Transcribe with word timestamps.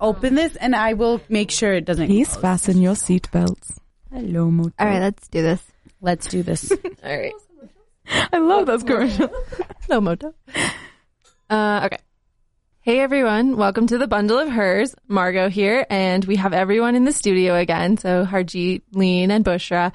open 0.00 0.34
this 0.34 0.56
and 0.56 0.74
I 0.74 0.94
will 0.94 1.20
make 1.28 1.50
sure 1.50 1.72
it 1.72 1.84
doesn't. 1.84 2.06
Please 2.06 2.28
close. 2.28 2.42
fasten 2.42 2.80
your 2.80 2.94
seatbelts. 2.94 3.78
Hello, 4.12 4.50
Moto. 4.50 4.72
All 4.78 4.86
right, 4.86 5.00
let's 5.00 5.28
do 5.28 5.42
this. 5.42 5.62
Let's 6.00 6.26
do 6.26 6.42
this. 6.42 6.70
All 7.04 7.18
right. 7.18 7.32
I 8.32 8.38
love 8.38 8.66
those 8.66 8.82
commercials. 8.82 9.30
No 9.88 10.00
moto. 10.00 10.34
Uh, 11.48 11.82
okay. 11.84 11.98
Hey 12.80 12.98
everyone, 12.98 13.56
welcome 13.56 13.86
to 13.86 13.98
the 13.98 14.08
Bundle 14.08 14.36
of 14.36 14.48
Hers. 14.48 14.96
Margot 15.06 15.48
here, 15.48 15.86
and 15.88 16.24
we 16.24 16.34
have 16.36 16.52
everyone 16.52 16.96
in 16.96 17.04
the 17.04 17.12
studio 17.12 17.54
again. 17.54 17.96
So 17.96 18.24
Harjeet, 18.24 18.82
Lean, 18.92 19.30
and 19.30 19.44
Bushra. 19.44 19.92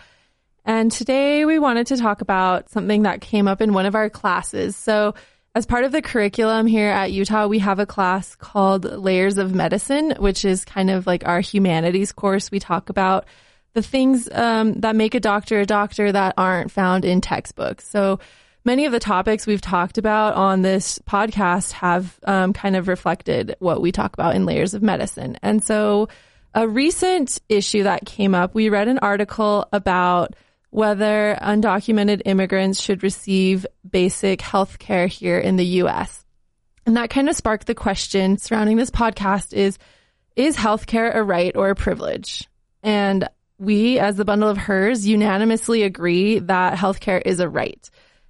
And 0.63 0.91
today 0.91 1.43
we 1.43 1.59
wanted 1.59 1.87
to 1.87 1.97
talk 1.97 2.21
about 2.21 2.69
something 2.69 3.01
that 3.03 3.19
came 3.19 3.49
up 3.49 3.61
in 3.61 3.73
one 3.73 3.85
of 3.85 3.95
our 3.95 4.09
classes. 4.09 4.77
So 4.77 5.13
as 5.53 5.65
part 5.65 5.83
of 5.83 5.91
the 5.91 6.01
curriculum 6.01 6.65
here 6.65 6.89
at 6.89 7.11
Utah, 7.11 7.47
we 7.47 7.59
have 7.59 7.79
a 7.79 7.85
class 7.85 8.35
called 8.35 8.85
Layers 8.85 9.37
of 9.37 9.53
Medicine, 9.53 10.15
which 10.17 10.45
is 10.45 10.63
kind 10.63 10.89
of 10.89 11.05
like 11.05 11.27
our 11.27 11.41
humanities 11.41 12.13
course. 12.13 12.51
We 12.51 12.59
talk 12.59 12.89
about 12.89 13.25
the 13.73 13.81
things 13.81 14.29
um, 14.31 14.73
that 14.81 14.95
make 14.95 15.13
a 15.13 15.19
doctor 15.19 15.59
a 15.59 15.65
doctor 15.65 16.11
that 16.11 16.35
aren't 16.37 16.71
found 16.71 17.03
in 17.03 17.19
textbooks. 17.19 17.87
So 17.87 18.19
many 18.63 18.85
of 18.85 18.93
the 18.93 18.99
topics 18.99 19.45
we've 19.45 19.61
talked 19.61 19.97
about 19.97 20.35
on 20.35 20.61
this 20.61 20.99
podcast 20.99 21.71
have 21.73 22.17
um, 22.23 22.53
kind 22.53 22.77
of 22.77 22.87
reflected 22.87 23.55
what 23.59 23.81
we 23.81 23.91
talk 23.91 24.13
about 24.13 24.35
in 24.35 24.45
layers 24.45 24.73
of 24.73 24.81
medicine. 24.81 25.37
And 25.41 25.61
so 25.61 26.07
a 26.53 26.67
recent 26.67 27.39
issue 27.49 27.83
that 27.83 28.05
came 28.05 28.35
up, 28.35 28.53
we 28.53 28.69
read 28.69 28.87
an 28.87 28.99
article 28.99 29.67
about 29.73 30.35
whether 30.71 31.37
undocumented 31.41 32.23
immigrants 32.25 32.81
should 32.81 33.03
receive 33.03 33.65
basic 33.87 34.41
health 34.41 34.79
care 34.79 35.05
here 35.07 35.37
in 35.37 35.57
the 35.57 35.65
US. 35.65 36.25
And 36.85 36.97
that 36.97 37.09
kind 37.09 37.29
of 37.29 37.35
sparked 37.35 37.67
the 37.67 37.75
question 37.75 38.37
surrounding 38.37 38.77
this 38.77 38.89
podcast 38.89 39.53
is, 39.53 39.77
is 40.35 40.55
healthcare 40.55 41.13
a 41.13 41.21
right 41.21 41.55
or 41.55 41.69
a 41.69 41.75
privilege? 41.75 42.49
And 42.81 43.29
we, 43.59 43.99
as 43.99 44.15
the 44.15 44.25
bundle 44.25 44.49
of 44.49 44.57
hers, 44.57 45.05
unanimously 45.05 45.83
agree 45.83 46.39
that 46.39 46.77
healthcare 46.77 47.21
is 47.23 47.39
a 47.39 47.49
right. 47.49 47.87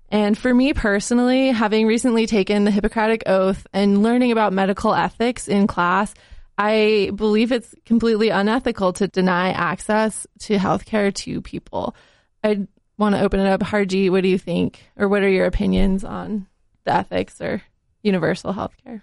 And 0.10 0.38
for 0.38 0.54
me 0.54 0.74
personally, 0.74 1.52
having 1.52 1.88
recently 1.88 2.28
taken 2.28 2.66
the 2.66 2.72
Hippocratic 2.72 3.24
Oath 3.28 3.66
and 3.72 4.04
learning 4.04 4.34
about 4.34 4.52
medical 4.52 4.94
ethics 4.94 5.48
in 5.48 5.68
class, 5.68 6.14
I 6.58 7.12
believe 7.16 7.54
it's 7.54 7.74
completely 7.86 8.30
unethical 8.30 8.92
to 8.94 9.08
deny 9.08 9.52
access 9.52 10.28
to 10.40 10.58
healthcare 10.58 11.14
to 11.14 11.42
people. 11.42 11.96
I 12.44 12.68
want 12.98 13.16
to 13.16 13.22
open 13.22 13.40
it 13.40 13.48
up. 13.48 13.62
Harji, 13.62 14.10
what 14.10 14.22
do 14.22 14.30
you 14.30 14.38
think? 14.38 14.84
Or 14.96 15.08
what 15.08 15.24
are 15.24 15.30
your 15.30 15.46
opinions 15.46 16.04
on 16.04 16.48
the 16.84 16.94
ethics 16.94 17.42
or 17.42 17.62
universal 18.04 18.54
healthcare 18.54 19.02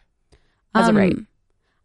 as 0.74 0.88
a 0.88 0.92
right? 0.92 1.12
Um, 1.12 1.26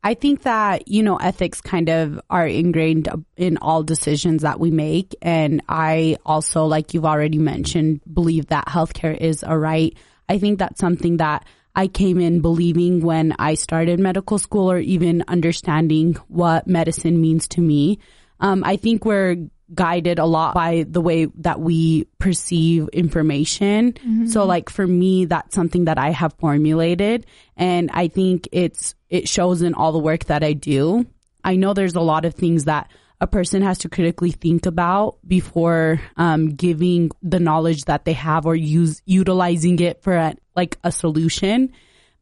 I 0.05 0.15
think 0.15 0.43
that, 0.43 0.89
you 0.89 1.01
know, 1.01 1.15
ethics 1.15 1.61
kind 1.61 1.89
of 1.89 2.19
are 2.29 2.45
ingrained 2.45 3.07
in 3.37 3.57
all 3.57 3.83
decisions 3.83 4.41
that 4.41 4.59
we 4.59 4.69
make. 4.69 5.15
And 5.21 5.61
I 5.69 6.17
also, 6.25 6.65
like 6.65 6.93
you've 6.93 7.05
already 7.05 7.37
mentioned, 7.37 8.01
believe 8.11 8.47
that 8.47 8.67
healthcare 8.67 9.15
is 9.15 9.43
a 9.47 9.57
right. 9.57 9.97
I 10.27 10.39
think 10.39 10.59
that's 10.59 10.81
something 10.81 11.17
that 11.17 11.45
I 11.73 11.87
came 11.87 12.19
in 12.19 12.41
believing 12.41 12.99
when 12.99 13.33
I 13.39 13.55
started 13.55 13.99
medical 13.99 14.37
school 14.37 14.69
or 14.69 14.77
even 14.77 15.23
understanding 15.27 16.15
what 16.27 16.67
medicine 16.67 17.21
means 17.21 17.47
to 17.49 17.61
me. 17.61 17.99
Um, 18.41 18.63
I 18.65 18.75
think 18.75 19.05
we're 19.05 19.47
guided 19.73 20.19
a 20.19 20.25
lot 20.25 20.53
by 20.53 20.85
the 20.87 21.01
way 21.01 21.25
that 21.35 21.59
we 21.59 22.05
perceive 22.19 22.87
information. 22.89 24.27
So 24.27 24.45
like 24.45 24.69
for 24.69 24.85
me, 24.85 25.25
that's 25.25 25.55
something 25.55 25.85
that 25.85 25.97
I 25.97 26.11
have 26.11 26.33
formulated 26.33 27.25
and 27.57 27.89
I 27.93 28.07
think 28.07 28.47
it's, 28.51 28.95
it 29.09 29.27
shows 29.27 29.61
in 29.61 29.73
all 29.73 29.91
the 29.91 29.99
work 29.99 30.25
that 30.25 30.43
I 30.43 30.53
do. 30.53 31.05
I 31.43 31.55
know 31.55 31.73
there's 31.73 31.95
a 31.95 32.01
lot 32.01 32.25
of 32.25 32.35
things 32.35 32.65
that 32.65 32.89
a 33.21 33.27
person 33.27 33.61
has 33.61 33.77
to 33.79 33.89
critically 33.89 34.31
think 34.31 34.65
about 34.65 35.17
before 35.25 36.01
um, 36.17 36.55
giving 36.55 37.09
the 37.21 37.39
knowledge 37.39 37.85
that 37.85 38.03
they 38.05 38.13
have 38.13 38.45
or 38.45 38.55
use 38.55 39.01
utilizing 39.05 39.79
it 39.79 40.01
for 40.03 40.13
a, 40.13 40.35
like 40.55 40.77
a 40.83 40.91
solution. 40.91 41.71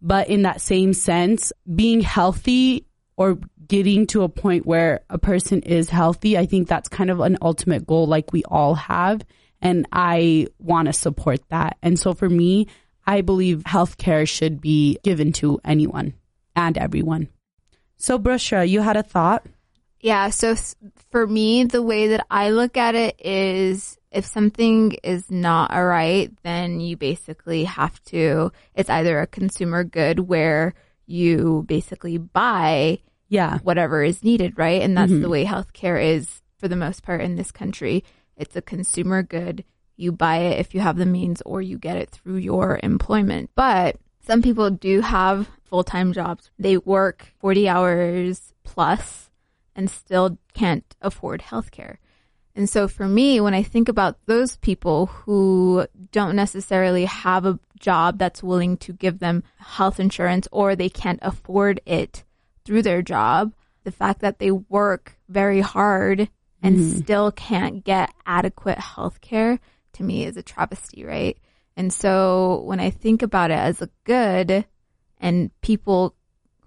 But 0.02 0.30
in 0.30 0.44
that 0.44 0.62
same 0.62 0.94
sense, 0.94 1.54
being 1.74 2.02
healthy 2.02 2.86
or 3.22 3.38
getting 3.68 4.08
to 4.08 4.24
a 4.24 4.30
point 4.30 4.66
where 4.66 5.02
a 5.08 5.20
person 5.20 5.62
is 5.62 5.90
healthy, 5.90 6.40
I 6.40 6.48
think 6.48 6.68
that's 6.68 6.90
kind 6.90 7.12
of 7.12 7.20
an 7.20 7.38
ultimate 7.40 7.86
goal 7.86 8.08
like 8.08 8.34
we 8.34 8.44
all 8.46 8.74
have. 8.74 9.22
And 9.62 9.88
I 9.92 10.48
want 10.58 10.88
to 10.88 10.94
support 10.94 11.40
that. 11.50 11.78
And 11.84 12.00
so 12.00 12.16
for 12.16 12.28
me, 12.28 12.66
I 13.06 13.22
believe 13.22 13.60
healthcare 13.60 14.28
should 14.28 14.60
be 14.60 14.98
given 15.04 15.34
to 15.34 15.62
anyone 15.64 16.16
and 16.56 16.80
everyone. 16.80 17.30
So 17.98 18.18
Bushra, 18.18 18.68
you 18.68 18.82
had 18.82 18.98
a 18.98 19.04
thought? 19.04 19.46
Yeah. 20.00 20.32
So 20.32 20.56
for 21.12 21.28
me, 21.28 21.66
the 21.66 21.84
way 21.84 22.08
that 22.08 22.26
I 22.32 22.50
look 22.50 22.76
at 22.76 22.96
it 22.96 23.24
is 23.24 24.00
if 24.10 24.26
something 24.26 24.94
is 25.04 25.30
not 25.30 25.70
a 25.72 25.84
right, 25.84 26.32
then 26.42 26.80
you 26.80 26.98
basically 26.98 27.66
have 27.66 28.04
to, 28.06 28.52
it's 28.74 28.90
either 28.90 29.20
a 29.20 29.28
consumer 29.28 29.84
good 29.84 30.22
where 30.22 30.74
you 31.06 31.66
basically 31.68 32.18
buy 32.18 32.98
Yeah. 33.32 33.60
whatever 33.64 34.04
is 34.04 34.24
needed, 34.24 34.58
right? 34.58 34.82
And 34.82 34.96
that's 34.96 35.10
the 35.10 35.20
mm-hmm. 35.20 35.32
way 35.32 35.46
healthcare 35.46 36.04
is 36.04 36.42
for 36.58 36.68
the 36.68 36.76
most 36.76 37.02
part 37.02 37.22
in 37.22 37.38
this 37.38 37.50
country. 37.50 38.04
It's 38.36 38.58
a 38.58 38.62
consumer 38.62 39.24
good. 39.24 39.64
You 39.96 40.12
buy 40.12 40.38
it 40.40 40.60
if 40.60 40.76
you 40.76 40.82
have 40.82 40.98
the 40.98 41.06
means 41.06 41.42
or 41.46 41.62
you 41.62 41.78
get 41.78 41.96
it 41.96 42.10
through 42.10 42.38
your 42.38 42.80
employment. 42.84 43.50
But 43.56 43.96
some 44.28 44.42
people 44.42 44.70
do 44.70 45.00
have 45.00 45.50
full 45.64 45.86
time 45.86 46.12
jobs. 46.12 46.52
They 46.60 46.78
work 46.78 47.34
40 47.40 47.70
hours 47.70 48.54
plus 48.64 49.30
and 49.78 49.90
still 49.90 50.38
can't 50.54 50.84
afford 51.02 51.42
healthcare. 51.42 51.98
And 52.54 52.70
so 52.70 52.90
for 52.90 53.08
me, 53.08 53.40
when 53.40 53.54
I 53.54 53.64
think 53.64 53.88
about 53.88 54.18
those 54.26 54.58
people 54.58 55.06
who 55.06 55.88
don't 56.12 56.36
necessarily 56.36 57.06
have 57.06 57.46
a 57.46 57.60
job 57.80 58.20
that's 58.20 58.44
willing 58.44 58.76
to 58.78 58.92
give 58.92 59.20
them 59.20 59.44
health 59.58 60.00
insurance 60.00 60.50
or 60.52 60.76
they 60.76 60.90
can't 60.90 61.20
afford 61.22 61.80
it 61.86 62.26
through 62.66 62.82
their 62.82 63.02
job, 63.02 63.54
the 63.84 63.92
fact 63.92 64.22
that 64.22 64.40
they 64.40 64.52
work 64.52 65.18
very 65.28 65.62
hard 65.62 66.30
and 66.62 66.78
mm-hmm. 66.78 66.98
still 67.00 67.32
can't 67.32 67.84
get 67.84 68.14
adequate 68.26 68.78
health 68.78 69.22
care 69.22 69.60
to 69.94 70.04
me 70.04 70.26
is 70.26 70.38
a 70.38 70.44
travesty, 70.44 71.04
right? 71.04 71.38
And 71.76 71.92
so 71.92 72.62
when 72.66 72.80
I 72.80 72.90
think 72.90 73.22
about 73.22 73.52
it 73.52 73.58
as 73.58 73.82
a 73.82 73.90
good 74.04 74.66
and 75.20 75.52
people 75.62 76.16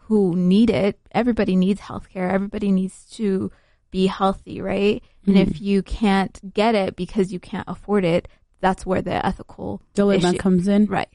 who 0.01 0.35
need 0.37 0.71
it, 0.71 0.99
everybody 1.13 1.57
needs 1.57 1.81
healthcare. 1.81 2.31
Everybody 2.31 2.73
needs 2.73 3.07
to 3.13 3.51
be 3.91 4.07
healthy, 4.07 4.61
right? 4.61 5.03
And 5.27 5.39
if 5.39 5.51
mm-hmm. 5.51 5.65
you 5.65 5.83
can't 5.83 6.53
get 6.53 6.75
it 6.75 6.97
because 6.97 7.33
you 7.33 7.41
can't 7.41 7.69
afford 7.69 8.05
it, 8.05 8.29
that's 8.61 8.85
where 8.85 9.03
the 9.03 9.25
ethical 9.25 9.83
Dilemma 9.95 10.31
issue- 10.31 10.39
comes 10.39 10.69
in. 10.69 10.87
right. 10.87 11.09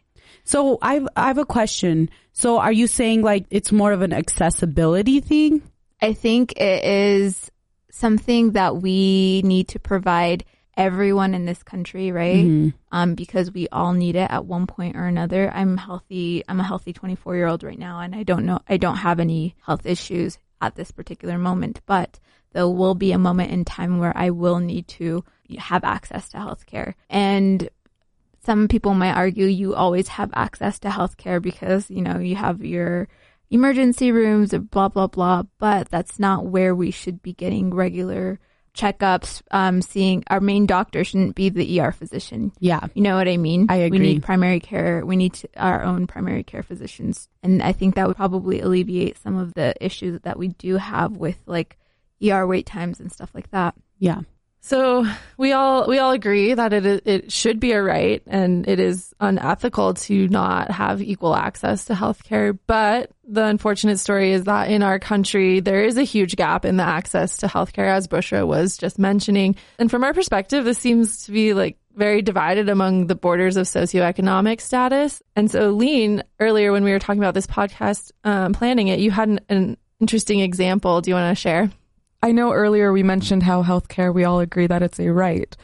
So 0.43 0.77
I've, 0.81 1.07
I 1.15 1.27
have 1.27 1.37
a 1.37 1.45
question. 1.45 2.09
So 2.31 2.59
are 2.59 2.71
you 2.71 2.87
saying 2.87 3.21
like 3.21 3.45
it's 3.49 3.71
more 3.71 3.91
of 3.91 4.01
an 4.01 4.13
accessibility 4.13 5.19
thing? 5.19 5.61
I 6.01 6.13
think 6.13 6.53
it 6.53 6.83
is 6.83 7.51
something 7.91 8.51
that 8.51 8.77
we 8.77 9.41
need 9.43 9.69
to 9.69 9.79
provide 9.79 10.45
everyone 10.77 11.35
in 11.35 11.45
this 11.45 11.61
country, 11.61 12.11
right? 12.11 12.45
Um, 12.91 13.13
because 13.13 13.51
we 13.51 13.67
all 13.67 13.93
need 13.93 14.15
it 14.15 14.31
at 14.31 14.45
one 14.45 14.65
point 14.65 14.95
or 14.95 15.05
another. 15.05 15.51
I'm 15.53 15.75
healthy. 15.77 16.43
I'm 16.47 16.59
a 16.59 16.63
healthy 16.63 16.93
24 16.93 17.35
year 17.35 17.47
old 17.47 17.63
right 17.63 17.77
now, 17.77 17.99
and 17.99 18.15
I 18.15 18.23
don't 18.23 18.45
know. 18.45 18.59
I 18.67 18.77
don't 18.77 18.95
have 18.95 19.19
any 19.19 19.55
health 19.61 19.85
issues 19.85 20.39
at 20.61 20.75
this 20.75 20.91
particular 20.91 21.37
moment, 21.37 21.81
but 21.85 22.17
there 22.53 22.67
will 22.67 22.95
be 22.95 23.11
a 23.11 23.17
moment 23.17 23.51
in 23.51 23.65
time 23.65 23.99
where 23.99 24.15
I 24.15 24.29
will 24.31 24.59
need 24.59 24.87
to 24.87 25.23
have 25.57 25.83
access 25.83 26.29
to 26.29 26.37
healthcare. 26.37 26.93
And 27.09 27.69
some 28.45 28.67
people 28.67 28.93
might 28.93 29.13
argue 29.15 29.45
you 29.45 29.75
always 29.75 30.07
have 30.09 30.31
access 30.33 30.79
to 30.79 30.89
healthcare 30.89 31.41
because, 31.41 31.89
you 31.89 32.01
know, 32.01 32.19
you 32.19 32.35
have 32.35 32.63
your 32.63 33.07
emergency 33.49 34.11
rooms 34.11 34.53
or 34.53 34.59
blah, 34.59 34.87
blah, 34.89 35.07
blah. 35.07 35.43
But 35.57 35.89
that's 35.89 36.19
not 36.19 36.45
where 36.45 36.73
we 36.75 36.91
should 36.91 37.21
be 37.21 37.33
getting 37.33 37.73
regular 37.73 38.39
checkups. 38.73 39.41
Um, 39.51 39.81
seeing 39.81 40.23
our 40.27 40.39
main 40.39 40.65
doctor 40.65 41.03
shouldn't 41.03 41.35
be 41.35 41.49
the 41.49 41.81
ER 41.81 41.91
physician. 41.91 42.51
Yeah. 42.59 42.87
You 42.93 43.01
know 43.01 43.15
what 43.15 43.27
I 43.27 43.37
mean? 43.37 43.65
I 43.69 43.77
We 43.79 43.83
agree. 43.83 43.99
need 43.99 44.23
primary 44.23 44.59
care. 44.59 45.05
We 45.05 45.15
need 45.15 45.33
to, 45.33 45.49
our 45.57 45.83
own 45.83 46.07
primary 46.07 46.43
care 46.43 46.63
physicians. 46.63 47.27
And 47.43 47.61
I 47.61 47.71
think 47.73 47.95
that 47.95 48.07
would 48.07 48.15
probably 48.17 48.61
alleviate 48.61 49.17
some 49.17 49.37
of 49.37 49.53
the 49.53 49.73
issues 49.83 50.21
that 50.21 50.37
we 50.39 50.49
do 50.49 50.77
have 50.77 51.17
with 51.17 51.37
like 51.45 51.77
ER 52.23 52.45
wait 52.47 52.65
times 52.65 52.99
and 52.99 53.11
stuff 53.11 53.31
like 53.33 53.49
that. 53.51 53.75
Yeah. 53.97 54.21
So 54.61 55.05
we 55.37 55.53
all 55.53 55.87
we 55.87 55.99
all 55.99 56.11
agree 56.11 56.53
that 56.53 56.73
it 56.73 57.03
it 57.05 57.31
should 57.31 57.59
be 57.59 57.71
a 57.71 57.81
right 57.81 58.21
and 58.27 58.67
it 58.67 58.79
is 58.79 59.13
unethical 59.19 59.93
to 59.93 60.27
not 60.27 60.69
have 60.69 61.01
equal 61.01 61.35
access 61.35 61.85
to 61.85 61.93
healthcare. 61.93 62.57
But 62.67 63.11
the 63.27 63.45
unfortunate 63.45 63.99
story 63.99 64.33
is 64.33 64.43
that 64.45 64.69
in 64.69 64.83
our 64.83 64.99
country 64.99 65.59
there 65.59 65.83
is 65.83 65.97
a 65.97 66.03
huge 66.03 66.35
gap 66.35 66.65
in 66.65 66.77
the 66.77 66.83
access 66.83 67.37
to 67.37 67.47
healthcare, 67.47 67.89
as 67.89 68.07
Bushra 68.07 68.45
was 68.45 68.77
just 68.77 68.99
mentioning. 68.99 69.55
And 69.77 69.89
from 69.89 70.03
our 70.03 70.13
perspective, 70.13 70.65
this 70.65 70.77
seems 70.77 71.25
to 71.25 71.31
be 71.31 71.53
like 71.53 71.77
very 71.95 72.21
divided 72.21 72.69
among 72.69 73.07
the 73.07 73.15
borders 73.15 73.57
of 73.57 73.65
socioeconomic 73.65 74.61
status. 74.61 75.21
And 75.35 75.49
so, 75.49 75.71
Lean, 75.71 76.23
earlier 76.39 76.71
when 76.71 76.83
we 76.83 76.91
were 76.91 76.99
talking 76.99 77.21
about 77.21 77.33
this 77.33 77.47
podcast, 77.47 78.11
um, 78.23 78.53
planning 78.53 78.87
it, 78.87 78.99
you 78.99 79.11
had 79.11 79.29
an, 79.29 79.39
an 79.49 79.77
interesting 79.99 80.39
example 80.41 81.01
do 81.01 81.11
you 81.11 81.15
want 81.15 81.35
to 81.35 81.41
share? 81.41 81.71
I 82.21 82.31
know 82.31 82.51
earlier 82.51 82.91
we 82.91 83.03
mentioned 83.03 83.43
how 83.43 83.63
healthcare, 83.63 84.13
we 84.13 84.25
all 84.25 84.39
agree 84.39 84.67
that 84.67 84.83
it's 84.83 84.99
a 84.99 85.09
right. 85.09 85.55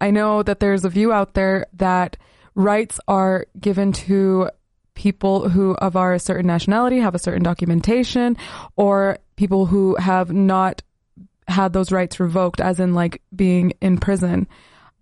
I 0.00 0.10
know 0.10 0.42
that 0.42 0.60
there's 0.60 0.84
a 0.84 0.88
view 0.88 1.12
out 1.12 1.34
there 1.34 1.66
that 1.74 2.16
rights 2.54 3.00
are 3.08 3.46
given 3.58 3.92
to 3.92 4.50
people 4.94 5.48
who 5.48 5.74
of 5.76 5.96
our 5.96 6.18
certain 6.18 6.46
nationality 6.46 6.98
have 6.98 7.14
a 7.14 7.18
certain 7.18 7.42
documentation 7.42 8.36
or 8.76 9.18
people 9.36 9.66
who 9.66 9.96
have 9.96 10.32
not 10.32 10.82
had 11.48 11.72
those 11.72 11.92
rights 11.92 12.20
revoked 12.20 12.60
as 12.60 12.78
in 12.78 12.94
like 12.94 13.20
being 13.34 13.72
in 13.80 13.98
prison. 13.98 14.46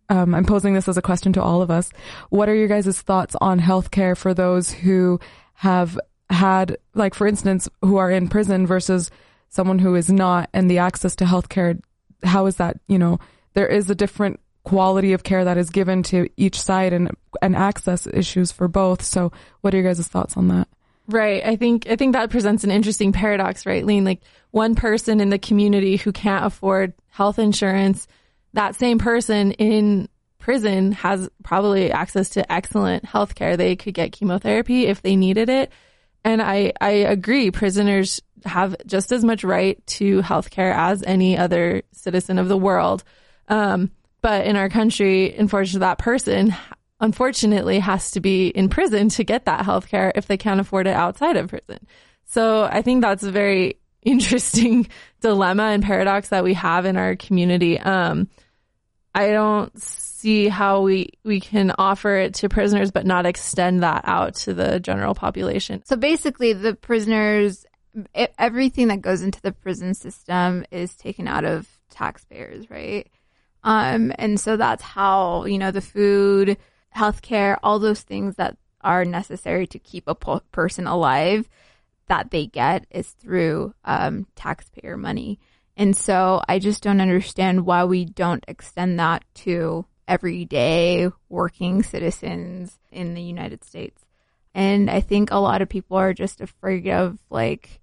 Um, 0.09 0.35
I'm 0.35 0.45
posing 0.45 0.75
this 0.75 0.89
as 0.89 0.97
a 0.97 1.03
question 1.03 1.33
to 1.35 1.43
all 1.43 1.63
of 1.63 1.71
us. 1.71 1.91
What 2.31 2.49
are 2.49 2.55
your 2.55 2.69
guys' 2.69 3.01
thoughts 3.01 3.37
on 3.41 3.61
healthcare 3.61 4.17
for 4.17 4.35
those 4.35 4.71
who 4.71 5.21
have 5.55 5.99
had, 6.29 6.77
like, 6.95 7.15
for 7.15 7.27
instance, 7.27 7.69
who 7.83 7.99
are 7.99 8.11
in 8.11 8.29
prison 8.29 8.67
versus 8.67 9.11
someone 9.53 9.79
who 9.79 9.95
is 9.95 10.11
not 10.11 10.51
and 10.53 10.69
the 10.69 10.79
access 10.79 11.15
to 11.17 11.25
healthcare? 11.25 11.81
How 12.25 12.47
is 12.47 12.57
that, 12.57 12.81
you 12.89 12.99
know, 12.99 13.21
there 13.55 13.69
is 13.69 13.89
a 13.91 13.95
different 13.95 14.41
quality 14.65 15.13
of 15.13 15.23
care 15.23 15.45
that 15.45 15.59
is 15.59 15.71
given 15.71 16.03
to 16.05 16.29
each 16.37 16.61
side 16.61 16.93
and, 16.93 17.11
and 17.41 17.57
access 17.57 18.07
issues 18.07 18.53
for 18.53 18.69
both. 18.69 19.03
So 19.03 19.33
what 19.61 19.75
are 19.75 19.79
your 19.79 19.87
guys' 19.87 20.07
thoughts 20.07 20.37
on 20.37 20.49
that? 20.49 20.69
Right. 21.09 21.45
I 21.45 21.57
think 21.57 21.89
I 21.91 21.97
think 21.97 22.13
that 22.13 22.31
presents 22.31 22.63
an 22.63 22.71
interesting 22.71 23.13
paradox, 23.13 23.67
right, 23.67 23.85
Lean? 23.85 24.05
Like 24.05 24.21
one 24.53 24.75
person 24.75 25.21
in 25.21 25.31
the 25.31 25.39
community 25.39 25.97
who 25.97 26.13
can't 26.13 26.45
afford 26.45 26.95
health 27.09 27.39
insurance, 27.39 28.07
that 28.53 28.77
same 28.77 28.99
person 28.99 29.53
in 29.53 30.09
prison 30.39 30.93
has 30.93 31.29
probably 31.43 31.91
access 31.91 32.31
to 32.31 32.53
excellent 32.53 33.05
health 33.05 33.35
care. 33.35 33.57
They 33.57 33.75
could 33.77 33.95
get 33.95 34.13
chemotherapy 34.13 34.87
if 34.87 35.03
they 35.03 35.17
needed 35.17 35.49
it. 35.49 35.73
And 36.25 36.41
I, 36.41 36.73
I 36.81 36.91
agree, 36.91 37.51
prisoners 37.51 38.21
have 38.45 38.77
just 38.87 39.13
as 39.13 39.25
much 39.25 39.45
right 39.45 39.85
to 39.87 40.21
health 40.21 40.51
care 40.51 40.73
as 40.73 41.03
any 41.03 41.37
other 41.37 41.83
citizen 41.93 42.39
of 42.39 42.49
the 42.49 42.57
world. 42.57 43.05
Um, 43.49 43.91
but 44.21 44.47
in 44.47 44.57
our 44.57 44.69
country, 44.69 45.35
unfortunately, 45.35 45.81
that 45.81 45.99
person 45.99 46.55
unfortunately 47.01 47.81
has 47.81 48.13
to 48.13 48.21
be 48.21 48.49
in 48.49 48.69
prison 48.69 49.09
to 49.11 49.25
get 49.25 49.47
that 49.47 49.65
health 49.65 49.89
care 49.89 50.13
if 50.15 50.27
they 50.27 50.37
can't 50.37 50.61
afford 50.61 50.87
it 50.87 50.95
outside 50.95 51.37
of 51.37 51.49
prison. 51.49 51.87
So 52.27 52.63
I 52.63 52.83
think 52.83 53.03
that's 53.03 53.25
a 53.25 53.33
very 53.33 53.77
interesting 54.03 54.89
dilemma 55.21 55.65
and 55.65 55.83
paradox 55.83 56.31
that 56.31 56.45
we 56.45 56.55
have 56.55 56.87
in 56.87 56.97
our 56.97 57.17
community. 57.17 57.79
Um, 57.79 58.29
I 59.15 59.29
don't 59.29 59.81
see 59.81 60.49
how 60.49 60.83
we, 60.83 61.11
we 61.25 61.41
can 61.41 61.73
offer 61.77 62.17
it 62.17 62.35
to 62.35 62.49
prisoners, 62.49 62.91
but 62.91 63.05
not 63.05 63.27
extend 63.27 63.83
that 63.83 64.03
out 64.07 64.37
to 64.37 64.55
the 64.55 64.81
general 64.81 65.15
population. 65.15 65.83
So 65.85 65.97
basically, 65.97 66.53
the 66.53 66.75
prisoners, 66.75 67.67
everything 68.39 68.89
that 68.89 69.03
goes 69.03 69.23
into 69.23 69.41
the 69.41 69.53
prison 69.53 69.95
system 69.95 70.65
is 70.71 70.95
taken 70.97 71.29
out 71.29 71.45
of 71.45 71.69
taxpayers, 71.91 72.71
right? 72.71 73.11
Um, 73.65 74.13
and 74.19 74.41
so 74.41 74.57
that's 74.57 74.83
how, 74.83 75.45
you 75.45 75.59
know, 75.59 75.71
the 75.71 75.81
food, 75.81 76.57
healthcare, 76.97 77.59
all 77.63 77.79
those 77.79 78.01
things 78.01 78.37
that 78.37 78.57
are 78.81 79.05
necessary 79.05 79.67
to 79.69 79.79
keep 79.79 80.05
a 80.07 80.15
po- 80.15 80.43
person 80.51 80.87
alive 80.87 81.49
that 82.09 82.31
they 82.31 82.47
get 82.47 82.87
is 82.91 83.11
through 83.11 83.75
um, 83.85 84.27
taxpayer 84.35 84.97
money. 84.97 85.39
And 85.77 85.97
so 85.97 86.43
I 86.49 86.59
just 86.59 86.83
don't 86.83 87.01
understand 87.01 87.65
why 87.65 87.85
we 87.85 88.05
don't 88.05 88.45
extend 88.49 88.99
that 88.99 89.25
to 89.35 89.87
everyday 90.09 91.09
working 91.29 91.83
citizens 91.83 92.79
in 92.91 93.15
the 93.15 93.23
United 93.23 93.65
States. 93.65 94.05
And 94.55 94.91
I 94.91 95.01
think 95.01 95.31
a 95.31 95.39
lot 95.39 95.63
of 95.63 95.69
people 95.69 95.97
are 95.97 96.13
just 96.13 96.41
afraid 96.41 96.89
of 96.89 97.19
like 97.31 97.81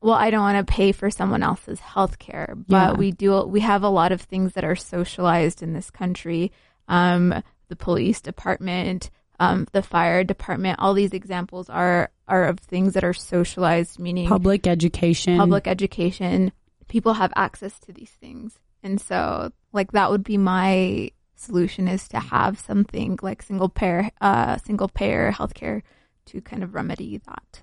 well, 0.00 0.14
I 0.14 0.30
don't 0.30 0.42
want 0.42 0.64
to 0.66 0.72
pay 0.72 0.92
for 0.92 1.10
someone 1.10 1.42
else's 1.42 1.80
health 1.80 2.18
care, 2.18 2.54
but 2.56 2.92
yeah. 2.92 2.92
we 2.92 3.10
do, 3.10 3.42
we 3.42 3.60
have 3.60 3.82
a 3.82 3.88
lot 3.88 4.12
of 4.12 4.22
things 4.22 4.52
that 4.52 4.64
are 4.64 4.76
socialized 4.76 5.62
in 5.62 5.72
this 5.72 5.90
country. 5.90 6.52
Um, 6.86 7.42
the 7.68 7.76
police 7.76 8.20
department, 8.20 9.10
um, 9.40 9.66
the 9.72 9.82
fire 9.82 10.22
department, 10.22 10.78
all 10.78 10.94
these 10.94 11.12
examples 11.12 11.68
are, 11.68 12.10
are 12.28 12.44
of 12.44 12.60
things 12.60 12.94
that 12.94 13.04
are 13.04 13.12
socialized, 13.12 13.98
meaning 13.98 14.28
public 14.28 14.66
education, 14.66 15.36
public 15.36 15.66
education. 15.66 16.52
People 16.86 17.14
have 17.14 17.32
access 17.36 17.78
to 17.80 17.92
these 17.92 18.10
things. 18.10 18.58
And 18.82 19.00
so 19.00 19.52
like 19.72 19.92
that 19.92 20.10
would 20.10 20.24
be 20.24 20.38
my 20.38 21.10
solution 21.34 21.88
is 21.88 22.08
to 22.08 22.20
have 22.20 22.58
something 22.58 23.18
like 23.20 23.42
single 23.42 23.68
payer, 23.68 24.10
uh, 24.20 24.58
single 24.58 24.88
payer 24.88 25.32
healthcare 25.32 25.82
to 26.26 26.40
kind 26.40 26.62
of 26.62 26.74
remedy 26.74 27.20
that. 27.26 27.62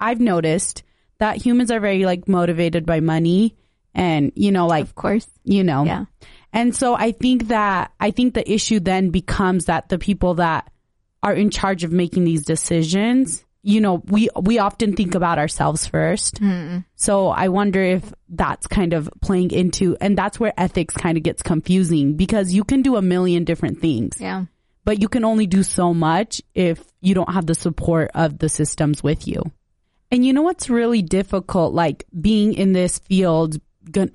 I've 0.00 0.20
noticed 0.20 0.82
that 1.18 1.36
humans 1.36 1.70
are 1.70 1.80
very 1.80 2.04
like 2.04 2.28
motivated 2.28 2.86
by 2.86 3.00
money 3.00 3.56
and 3.94 4.32
you 4.34 4.50
know 4.52 4.66
like 4.66 4.84
of 4.84 4.94
course. 4.94 5.26
you 5.44 5.64
know. 5.64 5.84
Yeah. 5.84 6.04
And 6.52 6.74
so 6.74 6.94
i 6.94 7.12
think 7.12 7.48
that 7.48 7.92
i 8.00 8.10
think 8.10 8.34
the 8.34 8.50
issue 8.50 8.80
then 8.80 9.10
becomes 9.10 9.66
that 9.66 9.88
the 9.88 9.98
people 9.98 10.34
that 10.34 10.70
are 11.22 11.34
in 11.34 11.50
charge 11.50 11.84
of 11.84 11.92
making 11.92 12.24
these 12.24 12.44
decisions 12.44 13.44
you 13.62 13.80
know 13.80 14.02
we 14.06 14.28
we 14.40 14.58
often 14.58 14.94
think 14.94 15.14
about 15.14 15.38
ourselves 15.38 15.86
first. 15.86 16.40
Mm. 16.40 16.84
so 16.96 17.28
i 17.28 17.48
wonder 17.48 17.82
if 17.82 18.12
that's 18.28 18.66
kind 18.66 18.92
of 18.92 19.08
playing 19.22 19.50
into 19.50 19.96
and 20.00 20.18
that's 20.18 20.38
where 20.38 20.52
ethics 20.56 20.94
kind 20.94 21.16
of 21.16 21.22
gets 21.24 21.42
confusing 21.42 22.14
because 22.14 22.52
you 22.52 22.62
can 22.62 22.82
do 22.82 22.96
a 22.96 23.02
million 23.02 23.44
different 23.44 23.80
things. 23.80 24.20
Yeah. 24.20 24.44
But 24.84 25.00
you 25.00 25.08
can 25.08 25.24
only 25.24 25.46
do 25.46 25.62
so 25.62 25.94
much 25.94 26.42
if 26.54 26.78
you 27.00 27.14
don't 27.14 27.32
have 27.32 27.46
the 27.46 27.54
support 27.54 28.10
of 28.14 28.38
the 28.38 28.50
systems 28.50 29.02
with 29.02 29.26
you 29.26 29.42
and 30.14 30.24
you 30.24 30.32
know 30.32 30.42
what's 30.42 30.70
really 30.70 31.02
difficult? 31.02 31.74
Like 31.74 32.04
being 32.18 32.54
in 32.54 32.72
this 32.72 33.00
field, 33.00 33.60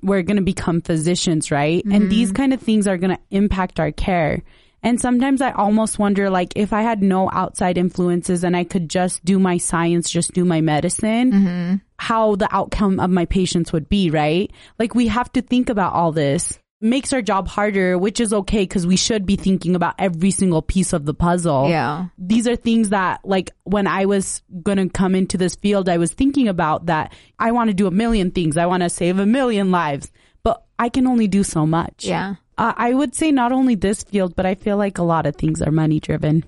we're 0.02 0.22
going 0.22 0.38
to 0.38 0.42
become 0.42 0.80
physicians, 0.80 1.50
right? 1.50 1.84
Mm-hmm. 1.84 1.92
And 1.92 2.10
these 2.10 2.32
kind 2.32 2.54
of 2.54 2.60
things 2.60 2.88
are 2.88 2.96
going 2.96 3.14
to 3.14 3.22
impact 3.30 3.78
our 3.78 3.92
care. 3.92 4.42
And 4.82 4.98
sometimes 4.98 5.42
I 5.42 5.50
almost 5.50 5.98
wonder, 5.98 6.30
like, 6.30 6.54
if 6.56 6.72
I 6.72 6.80
had 6.80 7.02
no 7.02 7.28
outside 7.30 7.76
influences 7.76 8.44
and 8.44 8.56
I 8.56 8.64
could 8.64 8.88
just 8.88 9.22
do 9.26 9.38
my 9.38 9.58
science, 9.58 10.08
just 10.08 10.32
do 10.32 10.46
my 10.46 10.62
medicine, 10.62 11.32
mm-hmm. 11.32 11.74
how 11.98 12.36
the 12.36 12.48
outcome 12.50 12.98
of 12.98 13.10
my 13.10 13.26
patients 13.26 13.74
would 13.74 13.90
be, 13.90 14.08
right? 14.08 14.50
Like, 14.78 14.94
we 14.94 15.08
have 15.08 15.30
to 15.32 15.42
think 15.42 15.68
about 15.68 15.92
all 15.92 16.12
this 16.12 16.58
makes 16.80 17.12
our 17.12 17.22
job 17.22 17.46
harder, 17.48 17.98
which 17.98 18.20
is 18.20 18.32
okay 18.32 18.62
because 18.62 18.86
we 18.86 18.96
should 18.96 19.26
be 19.26 19.36
thinking 19.36 19.74
about 19.74 19.94
every 19.98 20.30
single 20.30 20.62
piece 20.62 20.92
of 20.92 21.04
the 21.04 21.14
puzzle. 21.14 21.68
Yeah. 21.68 22.06
These 22.18 22.48
are 22.48 22.56
things 22.56 22.88
that, 22.88 23.20
like, 23.24 23.50
when 23.64 23.86
I 23.86 24.06
was 24.06 24.42
going 24.62 24.78
to 24.78 24.88
come 24.88 25.14
into 25.14 25.36
this 25.36 25.54
field, 25.54 25.88
I 25.88 25.98
was 25.98 26.12
thinking 26.12 26.48
about 26.48 26.86
that 26.86 27.12
I 27.38 27.52
want 27.52 27.68
to 27.68 27.74
do 27.74 27.86
a 27.86 27.90
million 27.90 28.30
things. 28.30 28.56
I 28.56 28.66
want 28.66 28.82
to 28.82 28.90
save 28.90 29.18
a 29.18 29.26
million 29.26 29.70
lives, 29.70 30.10
but 30.42 30.64
I 30.78 30.88
can 30.88 31.06
only 31.06 31.28
do 31.28 31.44
so 31.44 31.66
much. 31.66 32.04
Yeah. 32.04 32.36
Uh, 32.56 32.74
I 32.76 32.92
would 32.92 33.14
say 33.14 33.32
not 33.32 33.52
only 33.52 33.74
this 33.74 34.02
field, 34.02 34.36
but 34.36 34.44
I 34.44 34.54
feel 34.54 34.76
like 34.76 34.98
a 34.98 35.02
lot 35.02 35.26
of 35.26 35.36
things 35.36 35.62
are 35.62 35.70
money 35.70 36.00
driven. 36.00 36.44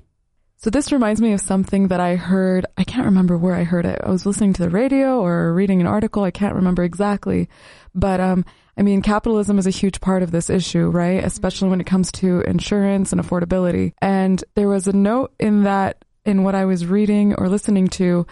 So 0.63 0.71
this 0.71 0.93
reminds 0.93 1.21
me 1.21 1.33
of 1.33 1.41
something 1.41 1.89
that 1.89 1.99
I 1.99 2.15
heard. 2.15 2.67
I 2.79 2.85
can't 2.85 3.07
remember 3.07 3.37
where 3.37 3.57
I 3.57 3.65
heard 3.65 3.85
it. 3.85 4.01
I 4.01 4.09
was 4.09 4.25
listening 4.25 4.53
to 4.53 4.63
the 4.63 4.71
radio 4.71 5.21
or 5.21 5.53
reading 5.53 5.81
an 5.81 5.89
article. 5.89 6.23
I 6.23 6.31
can't 6.31 6.55
remember 6.55 6.85
exactly, 6.85 7.49
but 7.97 8.21
um, 8.21 8.45
I 8.77 8.83
mean, 8.83 9.03
capitalism 9.03 9.59
is 9.59 9.67
a 9.67 9.71
huge 9.71 10.01
part 10.01 10.23
of 10.23 10.31
this 10.31 10.49
issue, 10.49 10.89
right? 10.89 11.25
Especially 11.25 11.69
when 11.69 11.81
it 11.81 11.87
comes 11.89 12.13
to 12.13 12.43
insurance 12.43 13.13
and 13.13 13.21
affordability. 13.21 13.95
And 14.01 14.43
there 14.55 14.69
was 14.69 14.87
a 14.87 14.93
note 14.93 15.35
in 15.41 15.65
that, 15.65 16.05
in 16.25 16.45
what 16.45 16.55
I 16.55 16.65
was 16.65 16.87
reading 16.87 17.35
or 17.35 17.49
listening 17.49 17.89
to 17.89 18.25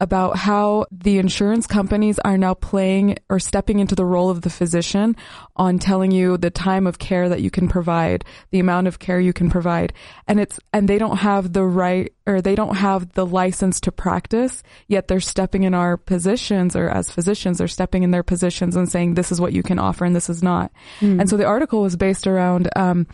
about 0.00 0.36
how 0.36 0.86
the 0.90 1.18
insurance 1.18 1.66
companies 1.66 2.18
are 2.20 2.38
now 2.38 2.54
playing 2.54 3.18
or 3.28 3.38
stepping 3.38 3.78
into 3.78 3.94
the 3.94 4.04
role 4.04 4.30
of 4.30 4.40
the 4.40 4.50
physician 4.50 5.14
on 5.56 5.78
telling 5.78 6.10
you 6.10 6.38
the 6.38 6.50
time 6.50 6.86
of 6.86 6.98
care 6.98 7.28
that 7.28 7.42
you 7.42 7.50
can 7.50 7.68
provide, 7.68 8.24
the 8.50 8.60
amount 8.60 8.86
of 8.86 8.98
care 8.98 9.20
you 9.20 9.34
can 9.34 9.50
provide. 9.50 9.92
And 10.26 10.40
it's, 10.40 10.58
and 10.72 10.88
they 10.88 10.96
don't 10.96 11.18
have 11.18 11.52
the 11.52 11.64
right 11.64 12.12
or 12.26 12.40
they 12.40 12.54
don't 12.54 12.76
have 12.76 13.12
the 13.12 13.26
license 13.26 13.80
to 13.80 13.92
practice, 13.92 14.62
yet 14.88 15.06
they're 15.06 15.20
stepping 15.20 15.64
in 15.64 15.74
our 15.74 15.98
positions 15.98 16.74
or 16.74 16.88
as 16.88 17.10
physicians, 17.10 17.58
they're 17.58 17.68
stepping 17.68 18.02
in 18.02 18.10
their 18.10 18.22
positions 18.22 18.76
and 18.76 18.90
saying 18.90 19.14
this 19.14 19.30
is 19.30 19.40
what 19.40 19.52
you 19.52 19.62
can 19.62 19.78
offer 19.78 20.06
and 20.06 20.16
this 20.16 20.30
is 20.30 20.42
not. 20.42 20.72
Mm. 21.00 21.20
And 21.20 21.28
so 21.28 21.36
the 21.36 21.44
article 21.44 21.82
was 21.82 21.96
based 21.96 22.26
around, 22.26 22.70
um, 22.74 23.06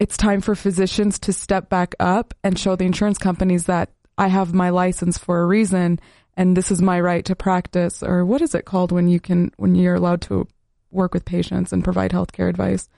it's 0.00 0.16
time 0.16 0.40
for 0.40 0.56
physicians 0.56 1.20
to 1.20 1.32
step 1.32 1.68
back 1.68 1.94
up 2.00 2.34
and 2.42 2.58
show 2.58 2.74
the 2.74 2.84
insurance 2.84 3.18
companies 3.18 3.66
that 3.66 3.90
I 4.18 4.26
have 4.28 4.52
my 4.52 4.70
license 4.70 5.16
for 5.16 5.40
a 5.40 5.46
reason 5.46 6.00
and 6.36 6.56
this 6.56 6.70
is 6.70 6.80
my 6.80 7.00
right 7.00 7.24
to 7.24 7.36
practice 7.36 8.02
or 8.02 8.24
what 8.24 8.42
is 8.42 8.54
it 8.54 8.64
called 8.64 8.92
when 8.92 9.08
you 9.08 9.20
can 9.20 9.52
when 9.56 9.74
you're 9.74 9.94
allowed 9.94 10.22
to 10.22 10.46
work 10.90 11.14
with 11.14 11.24
patients 11.24 11.72
and 11.72 11.84
provide 11.84 12.12
healthcare 12.12 12.48
advice? 12.48 12.88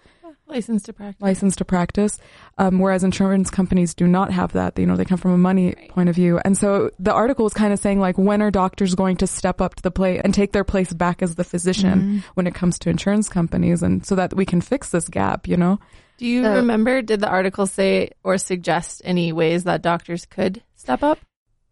License 0.46 0.82
to 0.84 0.92
practice. 0.92 1.22
License 1.22 1.56
to 1.56 1.64
practice. 1.64 2.18
Um, 2.58 2.78
whereas 2.78 3.02
insurance 3.02 3.48
companies 3.48 3.94
do 3.94 4.06
not 4.06 4.30
have 4.30 4.52
that. 4.52 4.78
You 4.78 4.86
know 4.86 4.96
they 4.96 5.04
come 5.04 5.18
from 5.18 5.32
a 5.32 5.38
money 5.38 5.74
right. 5.76 5.88
point 5.88 6.08
of 6.08 6.14
view. 6.14 6.38
And 6.44 6.56
so 6.56 6.90
the 6.98 7.12
article 7.12 7.44
was 7.44 7.54
kind 7.54 7.72
of 7.72 7.78
saying 7.78 7.98
like 7.98 8.18
when 8.18 8.42
are 8.42 8.50
doctors 8.50 8.94
going 8.94 9.16
to 9.18 9.26
step 9.26 9.60
up 9.60 9.74
to 9.76 9.82
the 9.82 9.90
plate 9.90 10.20
and 10.22 10.34
take 10.34 10.52
their 10.52 10.64
place 10.64 10.92
back 10.92 11.22
as 11.22 11.36
the 11.36 11.44
physician 11.44 12.00
mm-hmm. 12.00 12.18
when 12.34 12.46
it 12.46 12.54
comes 12.54 12.78
to 12.80 12.90
insurance 12.90 13.28
companies 13.28 13.82
and 13.82 14.04
so 14.04 14.14
that 14.14 14.34
we 14.34 14.44
can 14.44 14.60
fix 14.60 14.90
this 14.90 15.08
gap 15.08 15.48
you 15.48 15.56
know? 15.56 15.78
Do 16.18 16.26
you 16.26 16.44
so, 16.44 16.54
remember 16.56 17.00
did 17.00 17.20
the 17.20 17.28
article 17.28 17.66
say 17.66 18.10
or 18.22 18.36
suggest 18.38 19.00
any 19.04 19.32
ways 19.32 19.64
that 19.64 19.82
doctors 19.82 20.26
could 20.26 20.62
step 20.76 21.02
up 21.02 21.18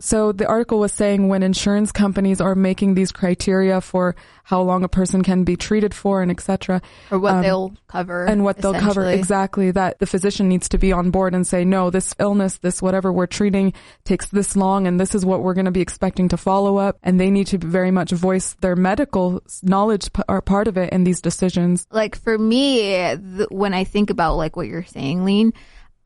So 0.05 0.33
the 0.33 0.47
article 0.49 0.81
was 0.81 0.93
saying 0.93 1.29
when 1.29 1.45
insurance 1.45 1.93
companies 1.93 2.41
are 2.41 2.57
making 2.57 2.95
these 2.95 3.13
criteria 3.13 3.81
for 3.81 4.17
how 4.43 4.61
long 4.61 4.83
a 4.83 4.89
person 4.89 5.23
can 5.23 5.45
be 5.45 5.55
treated 5.57 5.95
for 5.95 6.21
and 6.23 6.31
etc. 6.31 6.83
or 7.13 7.21
what 7.21 7.35
Um, 7.37 7.43
they'll 7.43 7.73
cover 7.87 8.25
and 8.25 8.43
what 8.43 8.59
they'll 8.59 8.75
cover. 8.75 9.09
exactly. 9.09 9.71
That 9.71 10.01
the 10.01 10.07
physician 10.07 10.49
needs 10.49 10.69
to 10.71 10.79
be 10.79 10.91
on 10.93 11.13
board 11.13 11.37
and 11.37 11.47
say 11.47 11.65
no 11.65 11.89
this 11.91 12.15
illness 12.19 12.59
this 12.59 12.83
whatever 12.83 13.13
we're 13.13 13.27
treating 13.27 13.73
takes 14.05 14.27
this 14.27 14.57
long 14.57 14.89
and 14.89 14.99
this 14.99 15.15
is 15.15 15.25
what 15.25 15.43
we're 15.45 15.55
going 15.55 15.67
to 15.67 15.71
be 15.71 15.81
expecting 15.81 16.29
to 16.31 16.37
follow 16.37 16.79
up. 16.79 16.99
And 17.05 17.21
they 17.21 17.31
need 17.31 17.47
to 17.49 17.59
very 17.59 17.93
much 17.93 18.11
voice 18.11 18.55
their 18.61 18.75
medical 18.75 19.41
knowledge 19.63 20.13
p- 20.13 20.23
are 20.29 20.43
part 20.43 20.67
of 20.67 20.77
it 20.77 20.93
in 20.93 21.05
these 21.05 21.21
decisions. 21.21 21.87
Like 21.93 22.17
for 22.17 22.37
me 22.37 22.81
th- 22.83 23.49
when 23.51 23.73
i 23.73 23.85
think 23.85 24.11
about 24.11 24.35
like 24.37 24.57
what 24.57 24.67
you're 24.67 24.85
saying 24.85 25.25
lean 25.25 25.53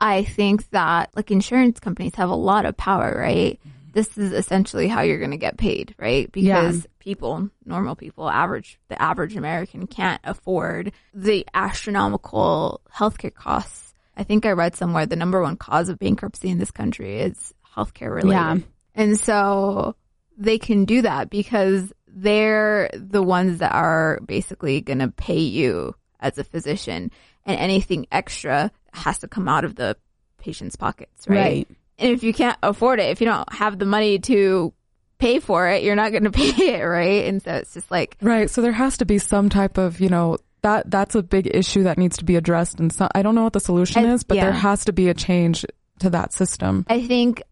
i 0.01 0.23
think 0.25 0.69
that 0.71 1.09
like 1.17 1.31
insurance 1.31 1.81
companies 1.81 2.15
have 2.17 2.29
a 2.29 2.35
lot 2.35 2.67
of 2.67 2.77
power 2.77 3.15
right 3.19 3.59
this 3.97 4.17
is 4.19 4.33
essentially 4.33 4.89
how 4.89 5.01
you're 5.01 5.19
going 5.19 5.31
to 5.31 5.37
get 5.39 5.57
paid 5.57 5.95
right 5.99 6.31
because 6.31 6.87
people 6.99 7.49
normal 7.65 7.97
people 7.97 8.29
average 8.29 8.79
the 8.89 9.01
average 9.01 9.35
american 9.37 9.87
can't 9.87 10.21
afford 10.25 10.93
the 11.15 11.47
astronomical 11.55 12.81
healthcare 12.95 13.33
costs 13.35 13.95
i 14.17 14.23
think 14.23 14.45
i 14.45 14.51
read 14.51 14.77
somewhere 14.77 15.07
the 15.07 15.17
number 15.17 15.41
one 15.41 15.57
cause 15.57 15.89
of 15.89 15.99
bankruptcy 15.99 16.49
in 16.51 16.59
this 16.59 16.71
country 16.71 17.21
is 17.21 17.55
healthcare 17.75 18.15
related 18.15 18.31
Yeah. 18.33 18.57
and 18.95 19.19
so 19.19 19.97
they 20.37 20.59
can 20.59 20.85
do 20.85 21.03
that 21.03 21.31
because 21.31 21.93
they're 22.07 22.91
the 22.93 23.23
ones 23.23 23.59
that 23.59 23.73
are 23.73 24.21
basically 24.27 24.81
going 24.81 24.99
to 25.01 25.09
pay 25.09 25.41
you 25.41 25.95
as 26.21 26.39
a 26.39 26.45
physician 26.45 27.11
and 27.45 27.59
anything 27.59 28.07
extra 28.11 28.71
has 28.93 29.19
to 29.21 29.29
come 29.29 29.49
out 29.49 29.65
of 29.65 29.77
the 29.77 29.97
patient's 30.39 30.77
pockets, 30.77 31.29
right? 31.29 31.37
Right. 31.37 31.69
And 31.99 32.13
if 32.13 32.23
you 32.23 32.35
can't 32.35 32.59
afford 32.63 33.01
it, 33.01 33.11
if 33.11 33.21
you 33.21 33.27
don't 33.27 33.51
have 33.53 33.79
the 33.79 33.87
money 33.87 34.19
to 34.21 34.73
pay 35.19 35.41
for 35.41 35.69
it, 35.69 35.83
you're 35.83 35.97
not 35.97 36.13
going 36.13 36.25
to 36.31 36.31
pay 36.31 36.75
it, 36.75 36.83
right? 36.83 37.27
And 37.27 37.43
so 37.43 37.55
it's 37.55 37.75
just 37.75 37.91
like, 37.91 38.17
right. 38.21 38.51
So 38.51 38.63
there 38.63 38.73
has 38.73 38.99
to 38.99 39.05
be 39.07 39.19
some 39.19 39.49
type 39.49 39.79
of 39.79 40.01
you 40.01 40.09
know 40.09 40.39
that 40.63 40.91
that's 40.91 41.15
a 41.15 41.23
big 41.23 41.49
issue 41.55 41.85
that 41.85 41.99
needs 41.99 42.19
to 42.19 42.25
be 42.25 42.37
addressed. 42.37 42.81
And 42.81 42.93
so 42.93 43.09
i 43.15 43.23
don't 43.23 43.35
know 43.35 43.45
what 43.45 43.53
the 43.53 43.61
solution 43.61 44.05
I- 44.05 44.13
is 44.13 44.25
but 44.25 44.35
there 44.35 44.53
has 44.53 44.85
to 44.87 44.93
be 44.93 45.09
a 45.09 45.15
change 45.15 45.65
to 46.01 46.11
that 46.11 46.33
system. 46.33 46.85
I 46.89 47.07
think 47.07 47.43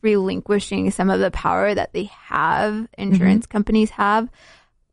relinquishing 0.00 0.90
some 0.90 1.10
of 1.10 1.20
the 1.20 1.30
power 1.30 1.74
that 1.74 1.92
they 1.92 2.04
have, 2.04 2.88
insurance 2.96 3.46
mm-hmm. 3.46 3.52
companies 3.52 3.90
have, 3.90 4.28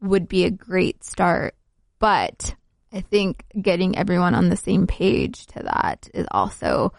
would 0.02 0.28
be 0.28 0.46
a 0.46 0.52
great 0.52 1.04
start. 1.04 1.56
But 2.00 2.56
I 2.92 3.02
think 3.02 3.46
getting 3.60 3.98
everyone 3.98 4.36
on 4.36 4.50
the 4.50 4.56
same 4.56 4.88
page 4.88 5.46
to 5.48 5.64
that 5.64 6.10
is 6.14 6.28
also 6.32 6.94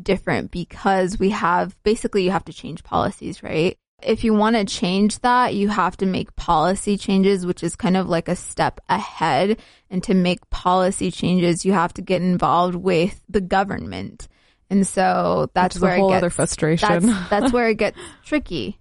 different 0.00 0.50
because 0.50 1.18
we 1.18 1.30
have 1.30 1.80
basically 1.82 2.24
you 2.24 2.30
have 2.30 2.44
to 2.44 2.52
change 2.52 2.82
policies, 2.84 3.42
right? 3.42 3.76
If 4.02 4.24
you 4.24 4.34
want 4.34 4.56
to 4.56 4.64
change 4.64 5.20
that, 5.20 5.54
you 5.54 5.68
have 5.68 5.96
to 5.98 6.06
make 6.06 6.34
policy 6.36 6.98
changes, 6.98 7.46
which 7.46 7.62
is 7.62 7.76
kind 7.76 7.96
of 7.96 8.08
like 8.08 8.28
a 8.28 8.36
step 8.36 8.80
ahead. 8.88 9.58
And 9.88 10.02
to 10.04 10.14
make 10.14 10.50
policy 10.50 11.10
changes, 11.10 11.64
you 11.64 11.72
have 11.72 11.94
to 11.94 12.02
get 12.02 12.20
involved 12.20 12.74
with 12.74 13.22
the 13.28 13.40
government. 13.40 14.28
And 14.68 14.86
so 14.86 15.50
that's 15.54 15.78
where 15.78 15.94
a 15.94 15.98
whole 15.98 16.08
it 16.08 16.14
gets, 16.14 16.18
other 16.18 16.30
frustration 16.30 17.06
That's, 17.06 17.28
that's 17.30 17.52
where 17.52 17.68
it 17.68 17.78
gets 17.78 17.98
tricky. 18.24 18.78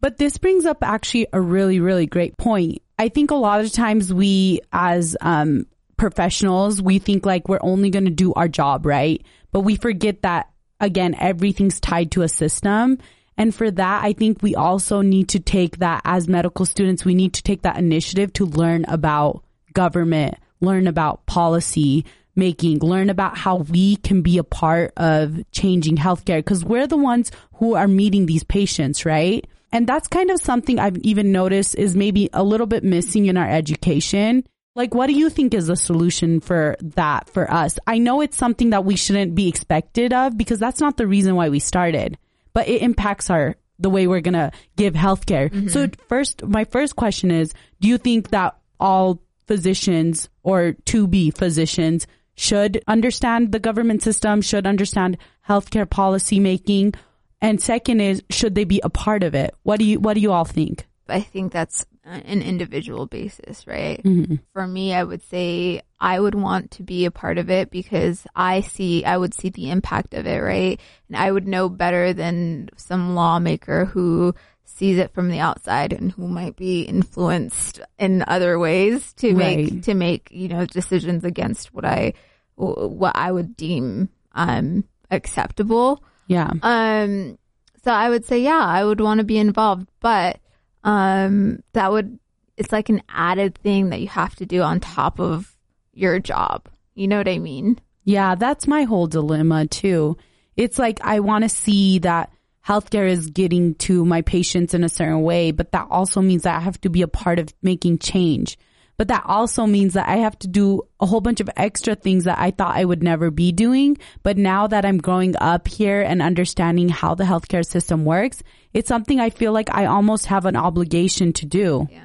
But 0.00 0.18
this 0.18 0.36
brings 0.38 0.66
up 0.66 0.78
actually 0.82 1.26
a 1.32 1.40
really, 1.40 1.80
really 1.80 2.06
great 2.06 2.36
point. 2.36 2.82
I 2.98 3.08
think 3.08 3.30
a 3.30 3.34
lot 3.34 3.60
of 3.60 3.72
times 3.72 4.12
we, 4.12 4.60
as 4.72 5.16
um, 5.20 5.66
professionals, 5.96 6.80
we 6.82 6.98
think 6.98 7.24
like 7.24 7.48
we're 7.48 7.58
only 7.62 7.90
going 7.90 8.04
to 8.04 8.10
do 8.10 8.32
our 8.34 8.48
job, 8.48 8.86
right? 8.86 9.24
But 9.52 9.60
we 9.60 9.76
forget 9.76 10.22
that, 10.22 10.50
again, 10.80 11.14
everything's 11.18 11.80
tied 11.80 12.10
to 12.12 12.22
a 12.22 12.28
system. 12.28 12.98
And 13.36 13.54
for 13.54 13.70
that, 13.70 14.04
I 14.04 14.12
think 14.12 14.42
we 14.42 14.54
also 14.54 15.02
need 15.02 15.28
to 15.30 15.40
take 15.40 15.78
that 15.78 16.00
as 16.04 16.28
medical 16.28 16.64
students, 16.64 17.04
we 17.04 17.14
need 17.14 17.34
to 17.34 17.42
take 17.42 17.62
that 17.62 17.78
initiative 17.78 18.32
to 18.34 18.46
learn 18.46 18.84
about 18.86 19.42
government, 19.74 20.36
learn 20.60 20.86
about 20.86 21.26
policy 21.26 22.04
making, 22.34 22.78
learn 22.80 23.10
about 23.10 23.36
how 23.36 23.56
we 23.56 23.96
can 23.96 24.22
be 24.22 24.38
a 24.38 24.44
part 24.44 24.92
of 24.96 25.38
changing 25.52 25.96
healthcare 25.96 26.38
because 26.38 26.64
we're 26.64 26.86
the 26.86 26.96
ones 26.96 27.30
who 27.54 27.74
are 27.74 27.88
meeting 27.88 28.26
these 28.26 28.44
patients, 28.44 29.04
right? 29.04 29.46
And 29.72 29.86
that's 29.86 30.08
kind 30.08 30.30
of 30.30 30.40
something 30.40 30.78
I've 30.78 30.98
even 30.98 31.32
noticed 31.32 31.74
is 31.74 31.96
maybe 31.96 32.30
a 32.32 32.42
little 32.42 32.66
bit 32.66 32.84
missing 32.84 33.26
in 33.26 33.36
our 33.36 33.48
education. 33.48 34.44
Like, 34.76 34.94
what 34.94 35.06
do 35.06 35.14
you 35.14 35.30
think 35.30 35.54
is 35.54 35.68
the 35.68 35.74
solution 35.74 36.40
for 36.40 36.76
that 36.80 37.30
for 37.30 37.50
us? 37.50 37.78
I 37.86 37.96
know 37.96 38.20
it's 38.20 38.36
something 38.36 38.70
that 38.70 38.84
we 38.84 38.94
shouldn't 38.94 39.34
be 39.34 39.48
expected 39.48 40.12
of 40.12 40.36
because 40.36 40.58
that's 40.58 40.80
not 40.80 40.98
the 40.98 41.06
reason 41.06 41.34
why 41.34 41.48
we 41.48 41.60
started, 41.60 42.18
but 42.52 42.68
it 42.68 42.82
impacts 42.82 43.30
our, 43.30 43.56
the 43.78 43.88
way 43.88 44.06
we're 44.06 44.20
going 44.20 44.34
to 44.34 44.52
give 44.76 44.92
healthcare. 44.92 45.50
Mm-hmm. 45.50 45.68
So 45.68 45.88
first, 46.08 46.44
my 46.44 46.64
first 46.64 46.94
question 46.94 47.30
is, 47.30 47.54
do 47.80 47.88
you 47.88 47.96
think 47.96 48.30
that 48.30 48.54
all 48.78 49.22
physicians 49.46 50.28
or 50.42 50.72
to 50.84 51.06
be 51.06 51.30
physicians 51.30 52.06
should 52.34 52.82
understand 52.86 53.52
the 53.52 53.58
government 53.58 54.02
system, 54.02 54.42
should 54.42 54.66
understand 54.66 55.16
healthcare 55.48 55.88
policy 55.88 56.38
making? 56.38 56.92
And 57.40 57.62
second 57.62 58.00
is, 58.00 58.22
should 58.28 58.54
they 58.54 58.64
be 58.64 58.82
a 58.84 58.90
part 58.90 59.22
of 59.22 59.34
it? 59.34 59.54
What 59.62 59.78
do 59.78 59.86
you, 59.86 60.00
what 60.00 60.14
do 60.14 60.20
you 60.20 60.32
all 60.32 60.44
think? 60.44 60.86
I 61.08 61.20
think 61.20 61.52
that's 61.52 61.86
an 62.04 62.42
individual 62.42 63.06
basis, 63.06 63.66
right? 63.66 64.02
Mm-hmm. 64.02 64.36
For 64.52 64.66
me, 64.66 64.94
I 64.94 65.02
would 65.02 65.22
say 65.22 65.82
I 65.98 66.20
would 66.20 66.34
want 66.34 66.72
to 66.72 66.82
be 66.82 67.04
a 67.04 67.10
part 67.10 67.38
of 67.38 67.50
it 67.50 67.70
because 67.70 68.26
I 68.34 68.60
see, 68.60 69.04
I 69.04 69.16
would 69.16 69.34
see 69.34 69.48
the 69.48 69.70
impact 69.70 70.14
of 70.14 70.26
it, 70.26 70.40
right? 70.40 70.80
And 71.08 71.16
I 71.16 71.30
would 71.30 71.48
know 71.48 71.68
better 71.68 72.12
than 72.12 72.70
some 72.76 73.14
lawmaker 73.14 73.86
who 73.86 74.34
sees 74.64 74.98
it 74.98 75.14
from 75.14 75.30
the 75.30 75.40
outside 75.40 75.92
and 75.92 76.12
who 76.12 76.28
might 76.28 76.54
be 76.54 76.82
influenced 76.82 77.80
in 77.98 78.24
other 78.26 78.58
ways 78.58 79.12
to 79.14 79.34
make, 79.34 79.82
to 79.82 79.94
make, 79.94 80.28
you 80.30 80.48
know, 80.48 80.66
decisions 80.66 81.24
against 81.24 81.74
what 81.74 81.84
I, 81.84 82.12
what 82.56 83.16
I 83.16 83.32
would 83.32 83.56
deem, 83.56 84.10
um, 84.32 84.84
acceptable. 85.10 86.02
Yeah. 86.26 86.50
Um, 86.62 87.38
so 87.84 87.92
I 87.92 88.08
would 88.10 88.24
say, 88.26 88.40
yeah, 88.40 88.64
I 88.64 88.84
would 88.84 89.00
want 89.00 89.18
to 89.18 89.24
be 89.24 89.38
involved, 89.38 89.88
but 90.00 90.38
um, 90.86 91.62
that 91.74 91.92
would 91.92 92.18
it's 92.56 92.72
like 92.72 92.88
an 92.88 93.02
added 93.10 93.58
thing 93.58 93.90
that 93.90 94.00
you 94.00 94.08
have 94.08 94.34
to 94.36 94.46
do 94.46 94.62
on 94.62 94.80
top 94.80 95.20
of 95.20 95.54
your 95.92 96.18
job. 96.18 96.68
You 96.94 97.06
know 97.06 97.18
what 97.18 97.28
I 97.28 97.38
mean? 97.38 97.78
Yeah, 98.04 98.34
that's 98.36 98.66
my 98.66 98.84
whole 98.84 99.08
dilemma 99.08 99.66
too. 99.66 100.16
It's 100.56 100.78
like 100.78 101.00
I 101.02 101.20
want 101.20 101.42
to 101.42 101.50
see 101.50 101.98
that 101.98 102.32
healthcare 102.66 103.08
is 103.08 103.26
getting 103.26 103.74
to 103.74 104.06
my 104.06 104.22
patients 104.22 104.72
in 104.72 104.84
a 104.84 104.88
certain 104.88 105.22
way, 105.22 105.50
but 105.50 105.72
that 105.72 105.88
also 105.90 106.22
means 106.22 106.44
that 106.44 106.56
I 106.56 106.60
have 106.60 106.80
to 106.82 106.88
be 106.88 107.02
a 107.02 107.08
part 107.08 107.38
of 107.38 107.52
making 107.62 107.98
change. 107.98 108.56
But 108.96 109.08
that 109.08 109.24
also 109.26 109.66
means 109.66 109.94
that 109.94 110.08
I 110.08 110.16
have 110.16 110.38
to 110.40 110.48
do 110.48 110.82
a 111.00 111.06
whole 111.06 111.20
bunch 111.20 111.40
of 111.40 111.50
extra 111.56 111.94
things 111.94 112.24
that 112.24 112.38
I 112.38 112.50
thought 112.50 112.76
I 112.76 112.84
would 112.84 113.02
never 113.02 113.30
be 113.30 113.52
doing. 113.52 113.98
But 114.22 114.38
now 114.38 114.66
that 114.66 114.84
I'm 114.84 114.98
growing 114.98 115.34
up 115.36 115.68
here 115.68 116.00
and 116.00 116.22
understanding 116.22 116.88
how 116.88 117.14
the 117.14 117.24
healthcare 117.24 117.64
system 117.64 118.04
works, 118.04 118.42
it's 118.72 118.88
something 118.88 119.20
I 119.20 119.30
feel 119.30 119.52
like 119.52 119.74
I 119.74 119.86
almost 119.86 120.26
have 120.26 120.46
an 120.46 120.56
obligation 120.56 121.32
to 121.34 121.46
do. 121.46 121.88
Yeah. 121.90 122.02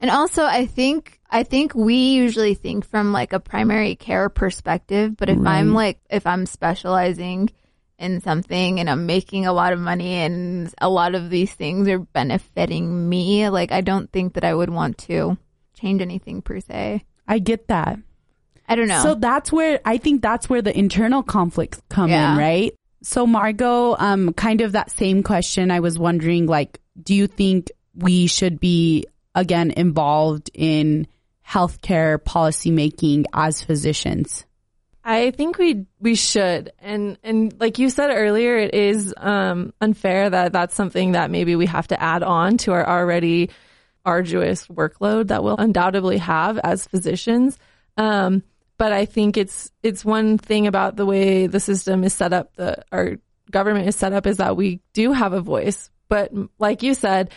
And 0.00 0.10
also, 0.12 0.44
I 0.44 0.66
think 0.66 1.18
I 1.28 1.42
think 1.42 1.74
we 1.74 2.12
usually 2.12 2.54
think 2.54 2.86
from 2.86 3.12
like 3.12 3.32
a 3.32 3.40
primary 3.40 3.96
care 3.96 4.28
perspective, 4.28 5.16
but 5.16 5.28
if 5.28 5.44
I'm 5.44 5.74
like 5.74 5.98
if 6.08 6.24
I'm 6.24 6.46
specializing 6.46 7.50
in 7.98 8.20
something 8.20 8.78
and 8.78 8.88
I'm 8.88 9.06
making 9.06 9.46
a 9.46 9.52
lot 9.52 9.72
of 9.72 9.80
money 9.80 10.14
and 10.14 10.72
a 10.80 10.88
lot 10.88 11.16
of 11.16 11.30
these 11.30 11.52
things 11.52 11.88
are 11.88 11.98
benefiting 11.98 13.08
me, 13.08 13.48
like 13.48 13.72
I 13.72 13.80
don't 13.80 14.10
think 14.12 14.34
that 14.34 14.44
I 14.44 14.54
would 14.54 14.70
want 14.70 14.98
to 14.98 15.36
change 15.78 16.02
anything 16.02 16.42
per 16.42 16.60
se. 16.60 17.02
I 17.26 17.38
get 17.38 17.68
that. 17.68 17.98
I 18.68 18.74
don't 18.74 18.88
know. 18.88 19.02
So 19.02 19.14
that's 19.14 19.50
where 19.50 19.80
I 19.84 19.96
think 19.98 20.20
that's 20.22 20.48
where 20.50 20.60
the 20.62 20.76
internal 20.76 21.22
conflicts 21.22 21.80
come 21.88 22.10
Yeah. 22.10 22.32
in, 22.32 22.38
right? 22.38 22.74
So 23.02 23.26
Margot, 23.26 23.96
um, 23.98 24.32
kind 24.34 24.60
of 24.60 24.72
that 24.72 24.90
same 24.90 25.22
question. 25.22 25.70
I 25.70 25.80
was 25.80 25.98
wondering, 25.98 26.46
like, 26.46 26.80
do 27.02 27.14
you 27.14 27.26
think 27.26 27.70
we 27.94 28.26
should 28.26 28.60
be 28.60 29.06
again 29.34 29.70
involved 29.70 30.50
in 30.52 31.06
healthcare 31.46 32.22
policy 32.22 32.70
making 32.70 33.24
as 33.32 33.62
physicians? 33.62 34.44
I 35.04 35.30
think 35.30 35.56
we 35.56 35.86
we 36.00 36.14
should, 36.16 36.72
and 36.82 37.16
and 37.22 37.54
like 37.58 37.78
you 37.78 37.88
said 37.88 38.10
earlier, 38.10 38.58
it 38.58 38.74
is 38.74 39.14
um, 39.16 39.72
unfair 39.80 40.28
that 40.28 40.52
that's 40.52 40.74
something 40.74 41.12
that 41.12 41.30
maybe 41.30 41.56
we 41.56 41.64
have 41.64 41.88
to 41.88 42.02
add 42.02 42.22
on 42.22 42.58
to 42.58 42.72
our 42.72 42.86
already 42.86 43.48
arduous 44.04 44.66
workload 44.68 45.28
that 45.28 45.42
we'll 45.42 45.56
undoubtedly 45.56 46.18
have 46.18 46.58
as 46.58 46.86
physicians. 46.86 47.58
Um, 47.96 48.42
but 48.76 48.92
I 48.92 49.04
think 49.06 49.36
it's 49.36 49.70
it's 49.82 50.04
one 50.04 50.38
thing 50.38 50.66
about 50.66 50.96
the 50.96 51.06
way 51.06 51.46
the 51.46 51.60
system 51.60 52.04
is 52.04 52.14
set 52.14 52.32
up, 52.32 52.54
the 52.54 52.84
our 52.92 53.16
government 53.50 53.88
is 53.88 53.96
set 53.96 54.12
up, 54.12 54.26
is 54.26 54.36
that 54.36 54.56
we 54.56 54.80
do 54.92 55.12
have 55.12 55.32
a 55.32 55.40
voice. 55.40 55.90
But 56.08 56.32
like 56.58 56.82
you 56.82 56.94
said, 56.94 57.30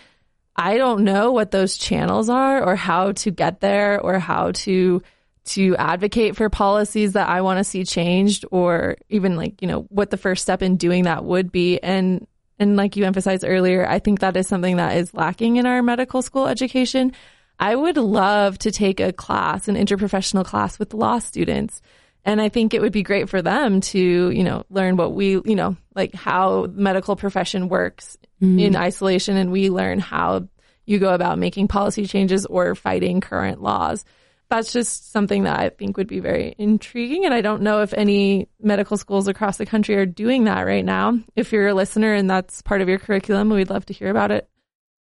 I 0.55 0.77
don't 0.77 1.03
know 1.03 1.31
what 1.31 1.51
those 1.51 1.77
channels 1.77 2.29
are, 2.29 2.63
or 2.63 2.75
how 2.75 3.13
to 3.13 3.31
get 3.31 3.59
there, 3.59 3.99
or 3.99 4.19
how 4.19 4.51
to 4.51 5.01
to 5.43 5.75
advocate 5.77 6.35
for 6.35 6.49
policies 6.49 7.13
that 7.13 7.27
I 7.27 7.41
want 7.41 7.57
to 7.57 7.63
see 7.63 7.83
changed 7.83 8.45
or 8.51 8.97
even 9.09 9.35
like, 9.35 9.61
you 9.61 9.67
know, 9.67 9.81
what 9.89 10.11
the 10.11 10.17
first 10.17 10.43
step 10.43 10.61
in 10.61 10.77
doing 10.77 11.05
that 11.05 11.25
would 11.25 11.51
be. 11.51 11.79
And 11.79 12.27
And 12.61 12.75
like 12.75 12.95
you 12.95 13.05
emphasized 13.05 13.43
earlier, 13.43 13.87
I 13.87 13.97
think 13.97 14.19
that 14.19 14.37
is 14.37 14.47
something 14.47 14.75
that 14.75 14.95
is 14.95 15.15
lacking 15.15 15.55
in 15.55 15.65
our 15.65 15.81
medical 15.81 16.21
school 16.21 16.45
education. 16.45 17.11
I 17.59 17.75
would 17.75 17.97
love 17.97 18.59
to 18.59 18.71
take 18.71 18.99
a 18.99 19.11
class, 19.11 19.67
an 19.67 19.73
interprofessional 19.73 20.45
class 20.45 20.77
with 20.77 20.93
law 20.93 21.17
students. 21.17 21.81
And 22.23 22.39
I 22.39 22.49
think 22.49 22.75
it 22.75 22.81
would 22.81 22.91
be 22.91 23.01
great 23.01 23.29
for 23.29 23.41
them 23.41 23.81
to, 23.81 24.29
you 24.29 24.43
know, 24.43 24.63
learn 24.69 24.95
what 24.95 25.13
we, 25.13 25.29
you 25.43 25.55
know, 25.55 25.75
like 25.95 26.13
how 26.13 26.67
medical 26.71 27.15
profession 27.15 27.67
works 27.67 28.19
mm-hmm. 28.39 28.59
in 28.59 28.75
isolation 28.75 29.37
and 29.37 29.51
we 29.51 29.71
learn 29.71 29.97
how 29.97 30.47
you 30.85 30.99
go 30.99 31.15
about 31.15 31.39
making 31.39 31.67
policy 31.67 32.05
changes 32.05 32.45
or 32.45 32.75
fighting 32.75 33.21
current 33.21 33.59
laws. 33.59 34.05
That's 34.51 34.73
just 34.73 35.13
something 35.13 35.45
that 35.45 35.57
I 35.59 35.69
think 35.69 35.95
would 35.95 36.09
be 36.09 36.19
very 36.19 36.53
intriguing. 36.57 37.23
And 37.23 37.33
I 37.33 37.39
don't 37.39 37.61
know 37.61 37.81
if 37.81 37.93
any 37.93 38.49
medical 38.61 38.97
schools 38.97 39.29
across 39.29 39.55
the 39.55 39.65
country 39.65 39.95
are 39.95 40.05
doing 40.05 40.43
that 40.43 40.63
right 40.63 40.83
now. 40.83 41.17
If 41.37 41.53
you're 41.53 41.69
a 41.69 41.73
listener 41.73 42.13
and 42.13 42.29
that's 42.29 42.61
part 42.61 42.81
of 42.81 42.89
your 42.89 42.99
curriculum, 42.99 43.49
we'd 43.49 43.69
love 43.69 43.85
to 43.85 43.93
hear 43.93 44.09
about 44.09 44.29
it. 44.31 44.49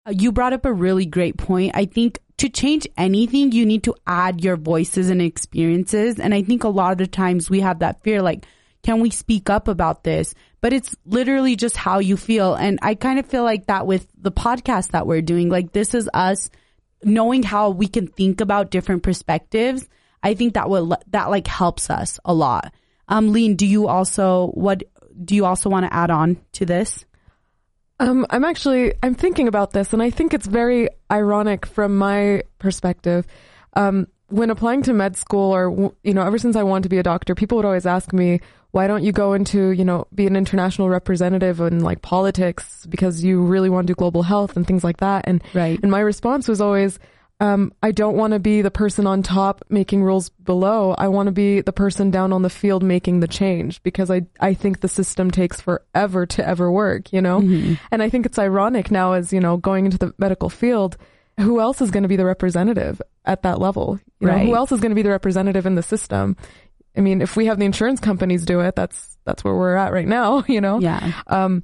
Uh, 0.06 0.12
You 0.16 0.30
brought 0.30 0.52
up 0.52 0.64
a 0.64 0.72
really 0.72 1.04
great 1.04 1.36
point. 1.36 1.72
I 1.74 1.86
think 1.86 2.20
to 2.38 2.48
change 2.48 2.86
anything, 2.96 3.50
you 3.50 3.66
need 3.66 3.82
to 3.82 3.94
add 4.06 4.42
your 4.42 4.56
voices 4.56 5.10
and 5.10 5.20
experiences. 5.20 6.20
And 6.20 6.32
I 6.32 6.42
think 6.42 6.62
a 6.62 6.68
lot 6.68 6.92
of 6.92 6.98
the 6.98 7.08
times 7.08 7.50
we 7.50 7.60
have 7.60 7.80
that 7.80 8.02
fear, 8.04 8.22
like, 8.22 8.46
can 8.82 9.00
we 9.00 9.10
speak 9.10 9.50
up 9.50 9.68
about 9.68 10.04
this? 10.04 10.32
But 10.60 10.72
it's 10.72 10.94
literally 11.04 11.56
just 11.56 11.76
how 11.76 11.98
you 11.98 12.16
feel. 12.16 12.54
And 12.54 12.78
I 12.82 12.94
kind 12.94 13.18
of 13.18 13.26
feel 13.26 13.42
like 13.42 13.66
that 13.66 13.86
with 13.86 14.06
the 14.16 14.32
podcast 14.32 14.92
that 14.92 15.06
we're 15.06 15.22
doing. 15.22 15.48
Like, 15.48 15.72
this 15.72 15.92
is 15.92 16.08
us 16.14 16.50
knowing 17.02 17.42
how 17.42 17.70
we 17.70 17.88
can 17.88 18.06
think 18.06 18.40
about 18.40 18.70
different 18.70 19.02
perspectives. 19.02 19.88
I 20.22 20.34
think 20.34 20.54
that 20.54 20.68
will, 20.68 20.96
that 21.08 21.30
like 21.30 21.46
helps 21.46 21.90
us 21.90 22.18
a 22.24 22.34
lot. 22.34 22.72
Um, 23.08 23.32
Lean, 23.32 23.56
do 23.56 23.66
you 23.66 23.88
also, 23.88 24.48
what, 24.48 24.82
do 25.24 25.34
you 25.34 25.44
also 25.44 25.70
want 25.70 25.86
to 25.86 25.94
add 25.94 26.10
on 26.10 26.38
to 26.52 26.66
this? 26.66 27.04
Um, 28.00 28.26
I'm 28.30 28.44
actually 28.44 28.94
I'm 29.02 29.14
thinking 29.14 29.46
about 29.46 29.72
this, 29.72 29.92
and 29.92 30.02
I 30.02 30.08
think 30.08 30.32
it's 30.32 30.46
very 30.46 30.88
ironic 31.12 31.66
from 31.66 31.98
my 31.98 32.44
perspective. 32.58 33.26
Um, 33.74 34.06
when 34.30 34.50
applying 34.50 34.82
to 34.84 34.92
med 34.92 35.16
school, 35.16 35.54
or 35.54 35.92
you 36.02 36.14
know, 36.14 36.22
ever 36.22 36.38
since 36.38 36.56
I 36.56 36.62
wanted 36.62 36.84
to 36.84 36.88
be 36.88 36.98
a 36.98 37.02
doctor, 37.02 37.34
people 37.34 37.56
would 37.56 37.66
always 37.66 37.86
ask 37.86 38.12
me, 38.12 38.40
"Why 38.70 38.86
don't 38.86 39.02
you 39.02 39.12
go 39.12 39.34
into 39.34 39.70
you 39.70 39.84
know 39.84 40.06
be 40.14 40.26
an 40.26 40.36
international 40.36 40.88
representative 40.88 41.60
in 41.60 41.80
like 41.80 42.02
politics 42.02 42.86
because 42.88 43.22
you 43.22 43.42
really 43.42 43.68
want 43.70 43.86
to 43.86 43.92
do 43.92 43.96
global 43.96 44.22
health 44.22 44.56
and 44.56 44.66
things 44.66 44.84
like 44.84 44.98
that?" 44.98 45.24
And 45.26 45.42
Right. 45.54 45.78
and 45.82 45.90
my 45.90 46.00
response 46.00 46.48
was 46.48 46.60
always, 46.60 46.98
um, 47.40 47.72
I 47.82 47.90
don't 47.90 48.16
want 48.16 48.34
to 48.34 48.38
be 48.38 48.60
the 48.62 48.70
person 48.70 49.06
on 49.06 49.22
top 49.22 49.64
making 49.70 50.02
rules 50.04 50.28
below. 50.28 50.94
I 50.98 51.08
want 51.08 51.26
to 51.28 51.32
be 51.32 51.62
the 51.62 51.72
person 51.72 52.10
down 52.10 52.32
on 52.32 52.42
the 52.42 52.50
field 52.50 52.82
making 52.82 53.20
the 53.20 53.28
change 53.28 53.82
because 53.82 54.10
I, 54.10 54.26
I 54.40 54.52
think 54.54 54.80
the 54.80 54.88
system 54.88 55.30
takes 55.30 55.58
forever 55.60 56.26
to 56.26 56.46
ever 56.46 56.70
work, 56.70 57.12
you 57.14 57.22
know? 57.22 57.40
And 57.90 58.02
I 58.02 58.10
think 58.10 58.26
it's 58.26 58.38
ironic 58.38 58.90
now 58.90 59.14
as, 59.14 59.32
you 59.32 59.40
know, 59.40 59.56
going 59.56 59.86
into 59.86 59.96
the 59.96 60.12
medical 60.18 60.50
field, 60.50 60.98
who 61.40 61.60
else 61.60 61.80
is 61.80 61.90
going 61.90 62.02
to 62.04 62.08
be 62.08 62.16
the 62.16 62.24
representative 62.24 63.00
at 63.24 63.42
that 63.42 63.60
level? 63.60 63.98
You 64.20 64.26
know, 64.28 64.34
Right. 64.34 64.46
who 64.46 64.54
else 64.54 64.72
is 64.72 64.80
going 64.80 64.90
to 64.90 64.94
be 64.96 65.02
the 65.02 65.10
representative 65.10 65.66
in 65.66 65.74
the 65.74 65.82
system? 65.82 66.36
I 66.96 67.00
mean, 67.00 67.22
if 67.22 67.36
we 67.36 67.46
have 67.46 67.58
the 67.58 67.64
insurance 67.64 68.00
companies 68.00 68.44
do 68.44 68.60
it, 68.60 68.74
that's, 68.76 69.16
that's 69.24 69.42
where 69.44 69.54
we're 69.54 69.76
at 69.76 69.92
right 69.92 70.08
now, 70.08 70.44
you 70.48 70.60
know? 70.60 70.80
Yeah. 70.80 71.12
Um, 71.26 71.62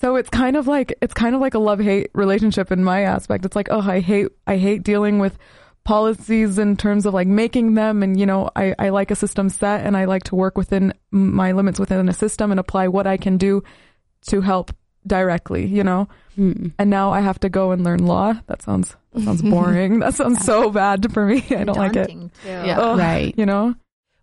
so 0.00 0.16
it's 0.16 0.28
kind 0.28 0.56
of 0.56 0.66
like 0.66 0.98
it's 1.00 1.14
kind 1.14 1.34
of 1.34 1.40
like 1.40 1.54
a 1.54 1.58
love 1.58 1.80
hate 1.80 2.10
relationship 2.14 2.70
in 2.70 2.84
my 2.84 3.02
aspect. 3.02 3.46
It's 3.46 3.56
like, 3.56 3.68
oh, 3.70 3.80
I 3.80 4.00
hate 4.00 4.26
I 4.46 4.58
hate 4.58 4.82
dealing 4.82 5.18
with 5.18 5.38
policies 5.84 6.58
in 6.58 6.76
terms 6.76 7.06
of 7.06 7.14
like 7.14 7.28
making 7.28 7.74
them 7.74 8.02
and 8.02 8.18
you 8.18 8.26
know 8.26 8.50
I, 8.56 8.74
I 8.78 8.88
like 8.88 9.10
a 9.10 9.14
system 9.16 9.48
set 9.48 9.86
and 9.86 9.96
I 9.96 10.06
like 10.06 10.24
to 10.24 10.34
work 10.34 10.58
within 10.58 10.92
my 11.10 11.52
limits 11.52 11.78
within 11.78 12.08
a 12.08 12.12
system 12.12 12.50
and 12.50 12.58
apply 12.58 12.88
what 12.88 13.06
I 13.06 13.16
can 13.16 13.36
do 13.38 13.62
to 14.28 14.40
help 14.40 14.72
directly, 15.06 15.66
you 15.66 15.84
know. 15.84 16.08
Mm. 16.38 16.72
And 16.78 16.90
now 16.90 17.10
I 17.12 17.20
have 17.20 17.38
to 17.40 17.48
go 17.48 17.70
and 17.70 17.84
learn 17.84 18.06
law. 18.06 18.34
That 18.46 18.62
sounds 18.62 18.96
that 19.12 19.22
sounds 19.22 19.42
boring. 19.50 20.00
that 20.00 20.14
sounds 20.14 20.44
so 20.44 20.70
bad 20.70 21.12
for 21.12 21.26
me. 21.26 21.44
I 21.50 21.64
don't 21.64 21.76
like 21.76 21.96
it. 21.96 22.08
Too. 22.10 22.30
Yeah. 22.46 22.78
Ugh, 22.78 22.98
Right. 22.98 23.34
You 23.36 23.46
know. 23.46 23.74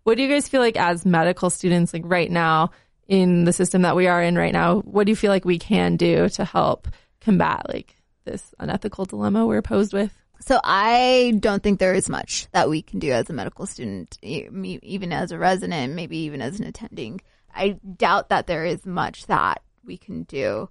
What 0.04 0.16
do 0.16 0.22
you 0.22 0.28
guys 0.28 0.48
feel 0.48 0.60
like 0.60 0.76
as 0.76 1.06
medical 1.06 1.48
students, 1.48 1.92
like 1.94 2.02
right 2.04 2.30
now 2.30 2.70
in 3.06 3.44
the 3.44 3.52
system 3.52 3.82
that 3.82 3.94
we 3.96 4.08
are 4.08 4.22
in 4.22 4.36
right 4.36 4.52
now? 4.52 4.80
What 4.80 5.04
do 5.06 5.10
you 5.12 5.16
feel 5.16 5.30
like 5.30 5.44
we 5.44 5.58
can 5.58 5.96
do 5.96 6.28
to 6.30 6.44
help 6.44 6.88
combat 7.20 7.66
like 7.72 7.96
this 8.24 8.52
unethical 8.58 9.04
dilemma 9.04 9.46
we're 9.46 9.62
posed 9.62 9.92
with? 9.92 10.12
So 10.40 10.58
I 10.64 11.34
don't 11.38 11.62
think 11.62 11.78
there 11.78 11.94
is 11.94 12.08
much 12.08 12.48
that 12.50 12.68
we 12.68 12.82
can 12.82 12.98
do 12.98 13.12
as 13.12 13.30
a 13.30 13.32
medical 13.32 13.64
student, 13.64 14.18
e- 14.22 14.48
even 14.82 15.12
as 15.12 15.30
a 15.30 15.38
resident, 15.38 15.94
maybe 15.94 16.18
even 16.18 16.42
as 16.42 16.58
an 16.58 16.66
attending. 16.66 17.20
I 17.54 17.78
doubt 17.96 18.30
that 18.30 18.48
there 18.48 18.64
is 18.64 18.84
much 18.84 19.26
that 19.26 19.62
we 19.84 19.96
can 19.96 20.24
do 20.24 20.68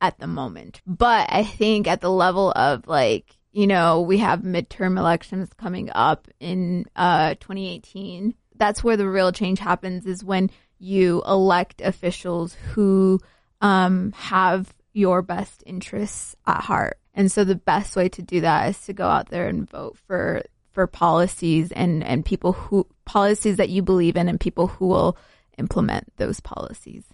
at 0.00 0.18
the 0.18 0.26
moment. 0.26 0.80
But 0.86 1.28
I 1.30 1.44
think 1.44 1.86
at 1.86 2.00
the 2.00 2.10
level 2.10 2.52
of 2.52 2.86
like, 2.86 3.36
you 3.52 3.66
know, 3.66 4.02
we 4.02 4.18
have 4.18 4.40
midterm 4.40 4.98
elections 4.98 5.50
coming 5.56 5.90
up 5.94 6.28
in 6.40 6.86
uh 6.94 7.34
2018. 7.34 8.34
That's 8.56 8.84
where 8.84 8.96
the 8.96 9.08
real 9.08 9.32
change 9.32 9.58
happens 9.58 10.06
is 10.06 10.24
when 10.24 10.50
you 10.78 11.22
elect 11.26 11.80
officials 11.80 12.54
who 12.54 13.20
um 13.60 14.12
have 14.12 14.72
your 14.92 15.22
best 15.22 15.62
interests 15.66 16.36
at 16.46 16.62
heart. 16.62 16.98
And 17.14 17.32
so 17.32 17.44
the 17.44 17.54
best 17.54 17.96
way 17.96 18.08
to 18.10 18.22
do 18.22 18.42
that 18.42 18.70
is 18.70 18.86
to 18.86 18.92
go 18.92 19.06
out 19.06 19.28
there 19.30 19.48
and 19.48 19.68
vote 19.68 19.96
for 20.06 20.42
for 20.72 20.86
policies 20.86 21.72
and 21.72 22.04
and 22.04 22.24
people 22.24 22.52
who 22.52 22.86
policies 23.06 23.56
that 23.56 23.70
you 23.70 23.82
believe 23.82 24.16
in 24.16 24.28
and 24.28 24.38
people 24.38 24.66
who 24.66 24.86
will 24.86 25.16
implement 25.56 26.12
those 26.18 26.40
policies. 26.40 27.04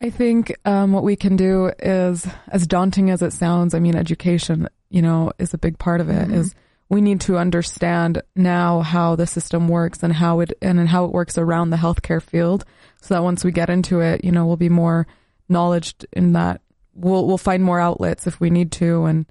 I 0.00 0.10
think 0.10 0.56
um, 0.64 0.92
what 0.92 1.04
we 1.04 1.14
can 1.14 1.36
do 1.36 1.70
is, 1.78 2.26
as 2.48 2.66
daunting 2.66 3.10
as 3.10 3.20
it 3.20 3.32
sounds, 3.32 3.74
I 3.74 3.80
mean, 3.80 3.94
education, 3.94 4.68
you 4.88 5.02
know, 5.02 5.32
is 5.38 5.52
a 5.52 5.58
big 5.58 5.78
part 5.78 6.00
of 6.00 6.08
it. 6.08 6.30
Is 6.30 6.54
we 6.88 7.02
need 7.02 7.20
to 7.22 7.36
understand 7.36 8.22
now 8.34 8.80
how 8.80 9.14
the 9.14 9.26
system 9.26 9.68
works 9.68 10.02
and 10.02 10.12
how 10.12 10.40
it 10.40 10.52
and 10.62 10.88
how 10.88 11.04
it 11.04 11.12
works 11.12 11.36
around 11.36 11.70
the 11.70 11.76
healthcare 11.76 12.22
field, 12.22 12.64
so 13.02 13.14
that 13.14 13.22
once 13.22 13.44
we 13.44 13.52
get 13.52 13.68
into 13.68 14.00
it, 14.00 14.24
you 14.24 14.32
know, 14.32 14.46
we'll 14.46 14.56
be 14.56 14.70
more 14.70 15.06
knowledged 15.50 16.06
in 16.12 16.32
that. 16.32 16.62
We'll 16.94 17.26
we'll 17.26 17.38
find 17.38 17.62
more 17.62 17.78
outlets 17.78 18.26
if 18.26 18.40
we 18.40 18.48
need 18.48 18.72
to, 18.72 19.04
and 19.04 19.26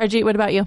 Harjeet, 0.00 0.24
what 0.24 0.34
about 0.34 0.54
you? 0.54 0.66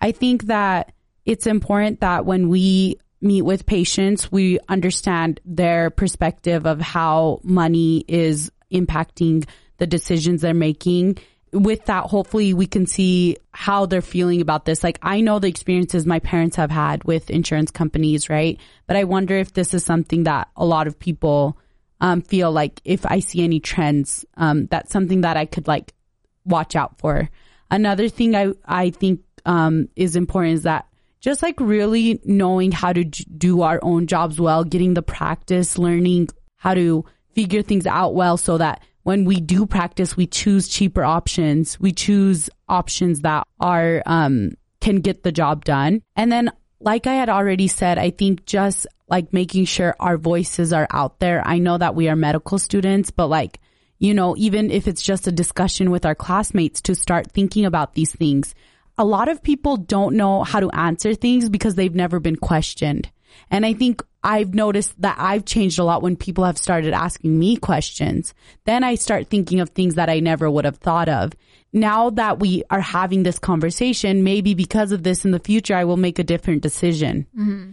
I 0.00 0.10
think 0.10 0.44
that 0.44 0.92
it's 1.24 1.46
important 1.46 2.00
that 2.00 2.26
when 2.26 2.48
we 2.48 2.98
meet 3.20 3.42
with 3.42 3.66
patients, 3.66 4.32
we 4.32 4.58
understand 4.68 5.40
their 5.44 5.90
perspective 5.90 6.66
of 6.66 6.80
how 6.80 7.40
money 7.42 8.04
is 8.08 8.50
impacting 8.72 9.46
the 9.78 9.86
decisions 9.86 10.42
they're 10.42 10.54
making. 10.54 11.18
With 11.52 11.86
that, 11.86 12.04
hopefully 12.04 12.54
we 12.54 12.66
can 12.66 12.86
see 12.86 13.36
how 13.50 13.86
they're 13.86 14.02
feeling 14.02 14.40
about 14.40 14.64
this. 14.64 14.84
Like 14.84 14.98
I 15.02 15.20
know 15.20 15.38
the 15.38 15.48
experiences 15.48 16.06
my 16.06 16.20
parents 16.20 16.56
have 16.56 16.70
had 16.70 17.04
with 17.04 17.28
insurance 17.30 17.70
companies, 17.70 18.30
right? 18.30 18.58
But 18.86 18.96
I 18.96 19.04
wonder 19.04 19.36
if 19.36 19.52
this 19.52 19.74
is 19.74 19.84
something 19.84 20.24
that 20.24 20.48
a 20.56 20.64
lot 20.64 20.86
of 20.86 20.98
people 20.98 21.58
um, 22.00 22.22
feel 22.22 22.52
like 22.52 22.80
if 22.84 23.04
I 23.04 23.18
see 23.18 23.42
any 23.42 23.60
trends, 23.60 24.24
um, 24.36 24.66
that's 24.66 24.92
something 24.92 25.22
that 25.22 25.36
I 25.36 25.44
could 25.44 25.66
like 25.66 25.92
watch 26.44 26.76
out 26.76 26.98
for. 26.98 27.28
Another 27.70 28.08
thing 28.08 28.34
I, 28.34 28.52
I 28.64 28.90
think 28.90 29.20
um, 29.44 29.88
is 29.96 30.16
important 30.16 30.54
is 30.54 30.62
that 30.62 30.86
just 31.20 31.42
like 31.42 31.60
really 31.60 32.20
knowing 32.24 32.72
how 32.72 32.92
to 32.92 33.04
do 33.04 33.62
our 33.62 33.78
own 33.82 34.06
jobs 34.06 34.40
well, 34.40 34.64
getting 34.64 34.94
the 34.94 35.02
practice, 35.02 35.78
learning 35.78 36.28
how 36.56 36.74
to 36.74 37.04
figure 37.34 37.62
things 37.62 37.86
out 37.86 38.14
well 38.14 38.36
so 38.36 38.58
that 38.58 38.82
when 39.02 39.24
we 39.24 39.40
do 39.40 39.66
practice, 39.66 40.16
we 40.16 40.26
choose 40.26 40.68
cheaper 40.68 41.04
options. 41.04 41.78
We 41.80 41.92
choose 41.92 42.50
options 42.68 43.20
that 43.20 43.46
are, 43.58 44.02
um, 44.06 44.52
can 44.80 44.96
get 44.96 45.22
the 45.22 45.32
job 45.32 45.64
done. 45.64 46.02
And 46.16 46.30
then, 46.30 46.52
like 46.80 47.06
I 47.06 47.14
had 47.14 47.28
already 47.28 47.68
said, 47.68 47.98
I 47.98 48.10
think 48.10 48.46
just 48.46 48.86
like 49.08 49.32
making 49.32 49.66
sure 49.66 49.94
our 50.00 50.16
voices 50.16 50.72
are 50.72 50.86
out 50.90 51.18
there. 51.18 51.46
I 51.46 51.58
know 51.58 51.76
that 51.76 51.94
we 51.94 52.08
are 52.08 52.16
medical 52.16 52.58
students, 52.58 53.10
but 53.10 53.26
like, 53.26 53.60
you 53.98 54.14
know, 54.14 54.34
even 54.38 54.70
if 54.70 54.88
it's 54.88 55.02
just 55.02 55.26
a 55.26 55.32
discussion 55.32 55.90
with 55.90 56.06
our 56.06 56.14
classmates 56.14 56.80
to 56.82 56.94
start 56.94 57.32
thinking 57.32 57.66
about 57.66 57.94
these 57.94 58.12
things. 58.12 58.54
A 59.00 59.04
lot 59.04 59.30
of 59.30 59.42
people 59.42 59.78
don't 59.78 60.14
know 60.14 60.42
how 60.44 60.60
to 60.60 60.68
answer 60.72 61.14
things 61.14 61.48
because 61.48 61.74
they've 61.74 61.94
never 61.94 62.20
been 62.20 62.36
questioned. 62.36 63.10
And 63.50 63.64
I 63.64 63.72
think 63.72 64.02
I've 64.22 64.52
noticed 64.52 65.00
that 65.00 65.16
I've 65.18 65.46
changed 65.46 65.78
a 65.78 65.84
lot 65.84 66.02
when 66.02 66.16
people 66.16 66.44
have 66.44 66.58
started 66.58 66.92
asking 66.92 67.38
me 67.38 67.56
questions. 67.56 68.34
Then 68.66 68.84
I 68.84 68.96
start 68.96 69.28
thinking 69.28 69.60
of 69.60 69.70
things 69.70 69.94
that 69.94 70.10
I 70.10 70.20
never 70.20 70.50
would 70.50 70.66
have 70.66 70.76
thought 70.76 71.08
of. 71.08 71.32
Now 71.72 72.10
that 72.10 72.40
we 72.40 72.62
are 72.68 72.82
having 72.82 73.22
this 73.22 73.38
conversation, 73.38 74.22
maybe 74.22 74.52
because 74.52 74.92
of 74.92 75.02
this 75.02 75.24
in 75.24 75.30
the 75.30 75.38
future, 75.38 75.74
I 75.74 75.84
will 75.84 75.96
make 75.96 76.18
a 76.18 76.22
different 76.22 76.60
decision. 76.60 77.26
Mm-hmm. 77.34 77.70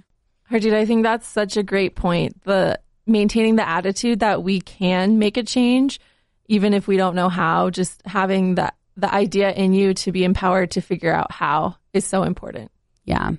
Harjeet, 0.55 0.73
I 0.73 0.85
think 0.85 1.03
that's 1.03 1.27
such 1.27 1.57
a 1.57 1.63
great 1.63 1.95
point. 1.95 2.41
The 2.45 2.79
maintaining 3.05 3.57
the 3.57 3.67
attitude 3.67 4.21
that 4.21 4.43
we 4.43 4.61
can 4.61 5.19
make 5.19 5.35
a 5.35 5.43
change, 5.43 5.99
even 6.47 6.73
if 6.73 6.87
we 6.87 6.95
don't 6.95 7.15
know 7.15 7.27
how, 7.27 7.69
just 7.69 8.01
having 8.05 8.55
the, 8.55 8.71
the 8.97 9.13
idea 9.13 9.51
in 9.51 9.73
you 9.73 9.93
to 9.93 10.12
be 10.12 10.23
empowered 10.23 10.71
to 10.71 10.81
figure 10.81 11.13
out 11.13 11.31
how 11.31 11.77
is 11.93 12.05
so 12.05 12.23
important. 12.23 12.71
Yeah. 13.05 13.31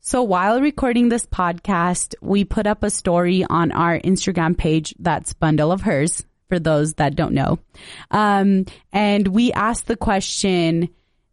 So 0.00 0.24
while 0.24 0.60
recording 0.60 1.08
this 1.08 1.26
podcast, 1.26 2.16
we 2.20 2.44
put 2.44 2.66
up 2.66 2.82
a 2.82 2.90
story 2.90 3.44
on 3.48 3.70
our 3.70 4.00
Instagram 4.00 4.58
page 4.58 4.94
that's 4.98 5.32
Bundle 5.34 5.70
of 5.70 5.82
Hers. 5.82 6.24
for 6.48 6.58
those 6.58 6.94
that 6.94 7.14
don't 7.14 7.32
know. 7.32 7.60
Um, 8.10 8.66
and 8.92 9.26
we 9.28 9.52
asked 9.52 9.86
the 9.86 9.96
question, 9.96 10.90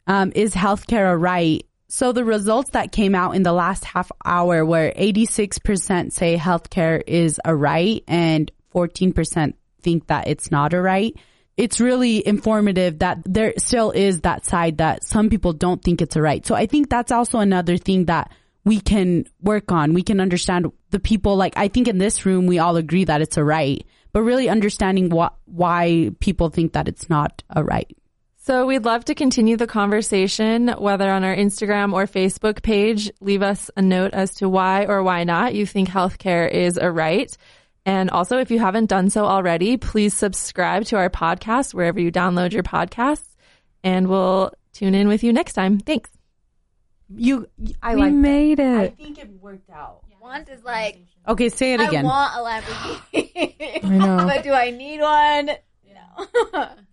um, 0.08 0.32
is 0.34 0.54
healthcare 0.54 1.12
a 1.12 1.18
right? 1.18 1.66
So 1.90 2.14
the 2.14 2.24
results 2.24 2.70
that 2.70 2.94
came 2.94 3.16
out 3.16 3.36
in 3.36 3.44
the 3.44 3.52
last 3.52 3.84
half 3.84 4.12
hour 4.24 4.64
were 4.64 4.94
86% 4.96 6.14
say 6.14 6.38
healthcare 6.38 7.02
is 7.06 7.42
a 7.44 7.54
right 7.54 8.02
and 8.08 8.50
14% 8.74 9.56
think 9.82 10.08
that 10.08 10.28
it's 10.28 10.52
not 10.52 10.74
a 10.74 10.82
right. 10.82 11.18
It's 11.60 11.82
really 11.82 12.26
informative 12.26 13.00
that 13.00 13.20
there 13.26 13.54
still 13.58 13.92
is 13.92 14.22
that 14.22 14.46
side 14.46 14.78
that 14.78 15.04
some 15.04 15.30
people 15.30 15.52
don't 15.52 15.84
think 15.84 16.02
it's 16.02 16.16
a 16.16 16.22
right. 16.22 16.46
So 16.46 16.56
I 16.56 16.68
think 16.68 16.90
that's 16.90 17.12
also 17.12 17.40
another 17.40 17.76
thing 17.76 18.06
that 18.06 18.32
we 18.64 18.80
can 18.80 19.26
work 19.42 19.70
on. 19.70 19.94
We 19.94 20.02
can 20.02 20.22
understand 20.22 20.72
the 20.92 21.00
people 21.00 21.36
like 21.36 21.58
I 21.58 21.68
think 21.68 21.90
in 21.90 21.98
this 21.98 22.26
room 22.26 22.48
we 22.48 22.60
all 22.60 22.78
agree 22.78 23.04
that 23.04 23.22
it's 23.22 23.36
a 23.36 23.44
right, 23.44 23.86
but 24.14 24.22
really 24.22 24.48
understanding 24.48 25.10
what 25.10 25.34
why 25.44 26.12
people 26.22 26.50
think 26.50 26.74
that 26.74 26.88
it's 26.88 27.10
not 27.10 27.44
a 27.50 27.62
right. 27.62 27.94
So 28.38 28.66
we'd 28.66 28.86
love 28.86 29.04
to 29.06 29.14
continue 29.14 29.58
the 29.58 29.68
conversation, 29.68 30.70
whether 30.70 31.12
on 31.12 31.26
our 31.26 31.36
Instagram 31.36 31.94
or 31.94 32.06
Facebook 32.06 32.64
page. 32.64 33.12
Leave 33.20 33.42
us 33.42 33.70
a 33.76 33.82
note 33.82 34.14
as 34.14 34.36
to 34.36 34.48
why 34.48 34.86
or 34.86 35.04
why 35.04 35.26
not 35.26 35.54
you 35.54 35.66
think 35.66 35.90
healthcare 35.90 36.50
is 36.50 36.78
a 36.78 36.90
right. 36.90 37.36
And 37.86 38.10
also, 38.10 38.40
if 38.40 38.52
you 38.52 38.60
haven't 38.60 38.88
done 38.88 39.10
so 39.10 39.26
already, 39.26 39.78
please 39.78 40.14
subscribe 40.14 40.86
to 40.86 40.98
our 40.98 41.10
podcast 41.10 41.74
wherever 41.74 42.00
you 42.00 42.12
download 42.12 42.52
your 42.52 42.64
podcasts, 42.64 43.36
and 43.84 44.08
we'll 44.08 44.52
tune 44.74 44.96
in 44.96 45.08
with 45.08 45.24
you 45.24 45.34
next 45.34 45.54
time. 45.54 45.80
Thanks. 45.80 46.10
You, 47.16 47.48
I 47.82 47.96
we 47.96 48.02
like. 48.02 48.14
made 48.14 48.60
I 48.60 48.84
it. 48.84 48.94
I 48.94 49.04
think 49.04 49.18
it 49.18 49.30
worked 49.42 49.70
out. 49.70 50.04
Want 50.22 50.50
is 50.50 50.64
like 50.64 51.00
Okay, 51.28 51.50
say 51.50 51.74
it 51.74 51.82
again. 51.82 52.06
I 52.06 52.10
want 52.10 52.36
a 52.36 52.72
Lamborghini, 52.72 53.84
I 53.84 53.88
know. 53.88 54.18
but 54.28 54.44
do 54.44 54.52
I 54.52 54.72
need 54.72 55.00
one? 55.00 55.52
No. 55.94 56.70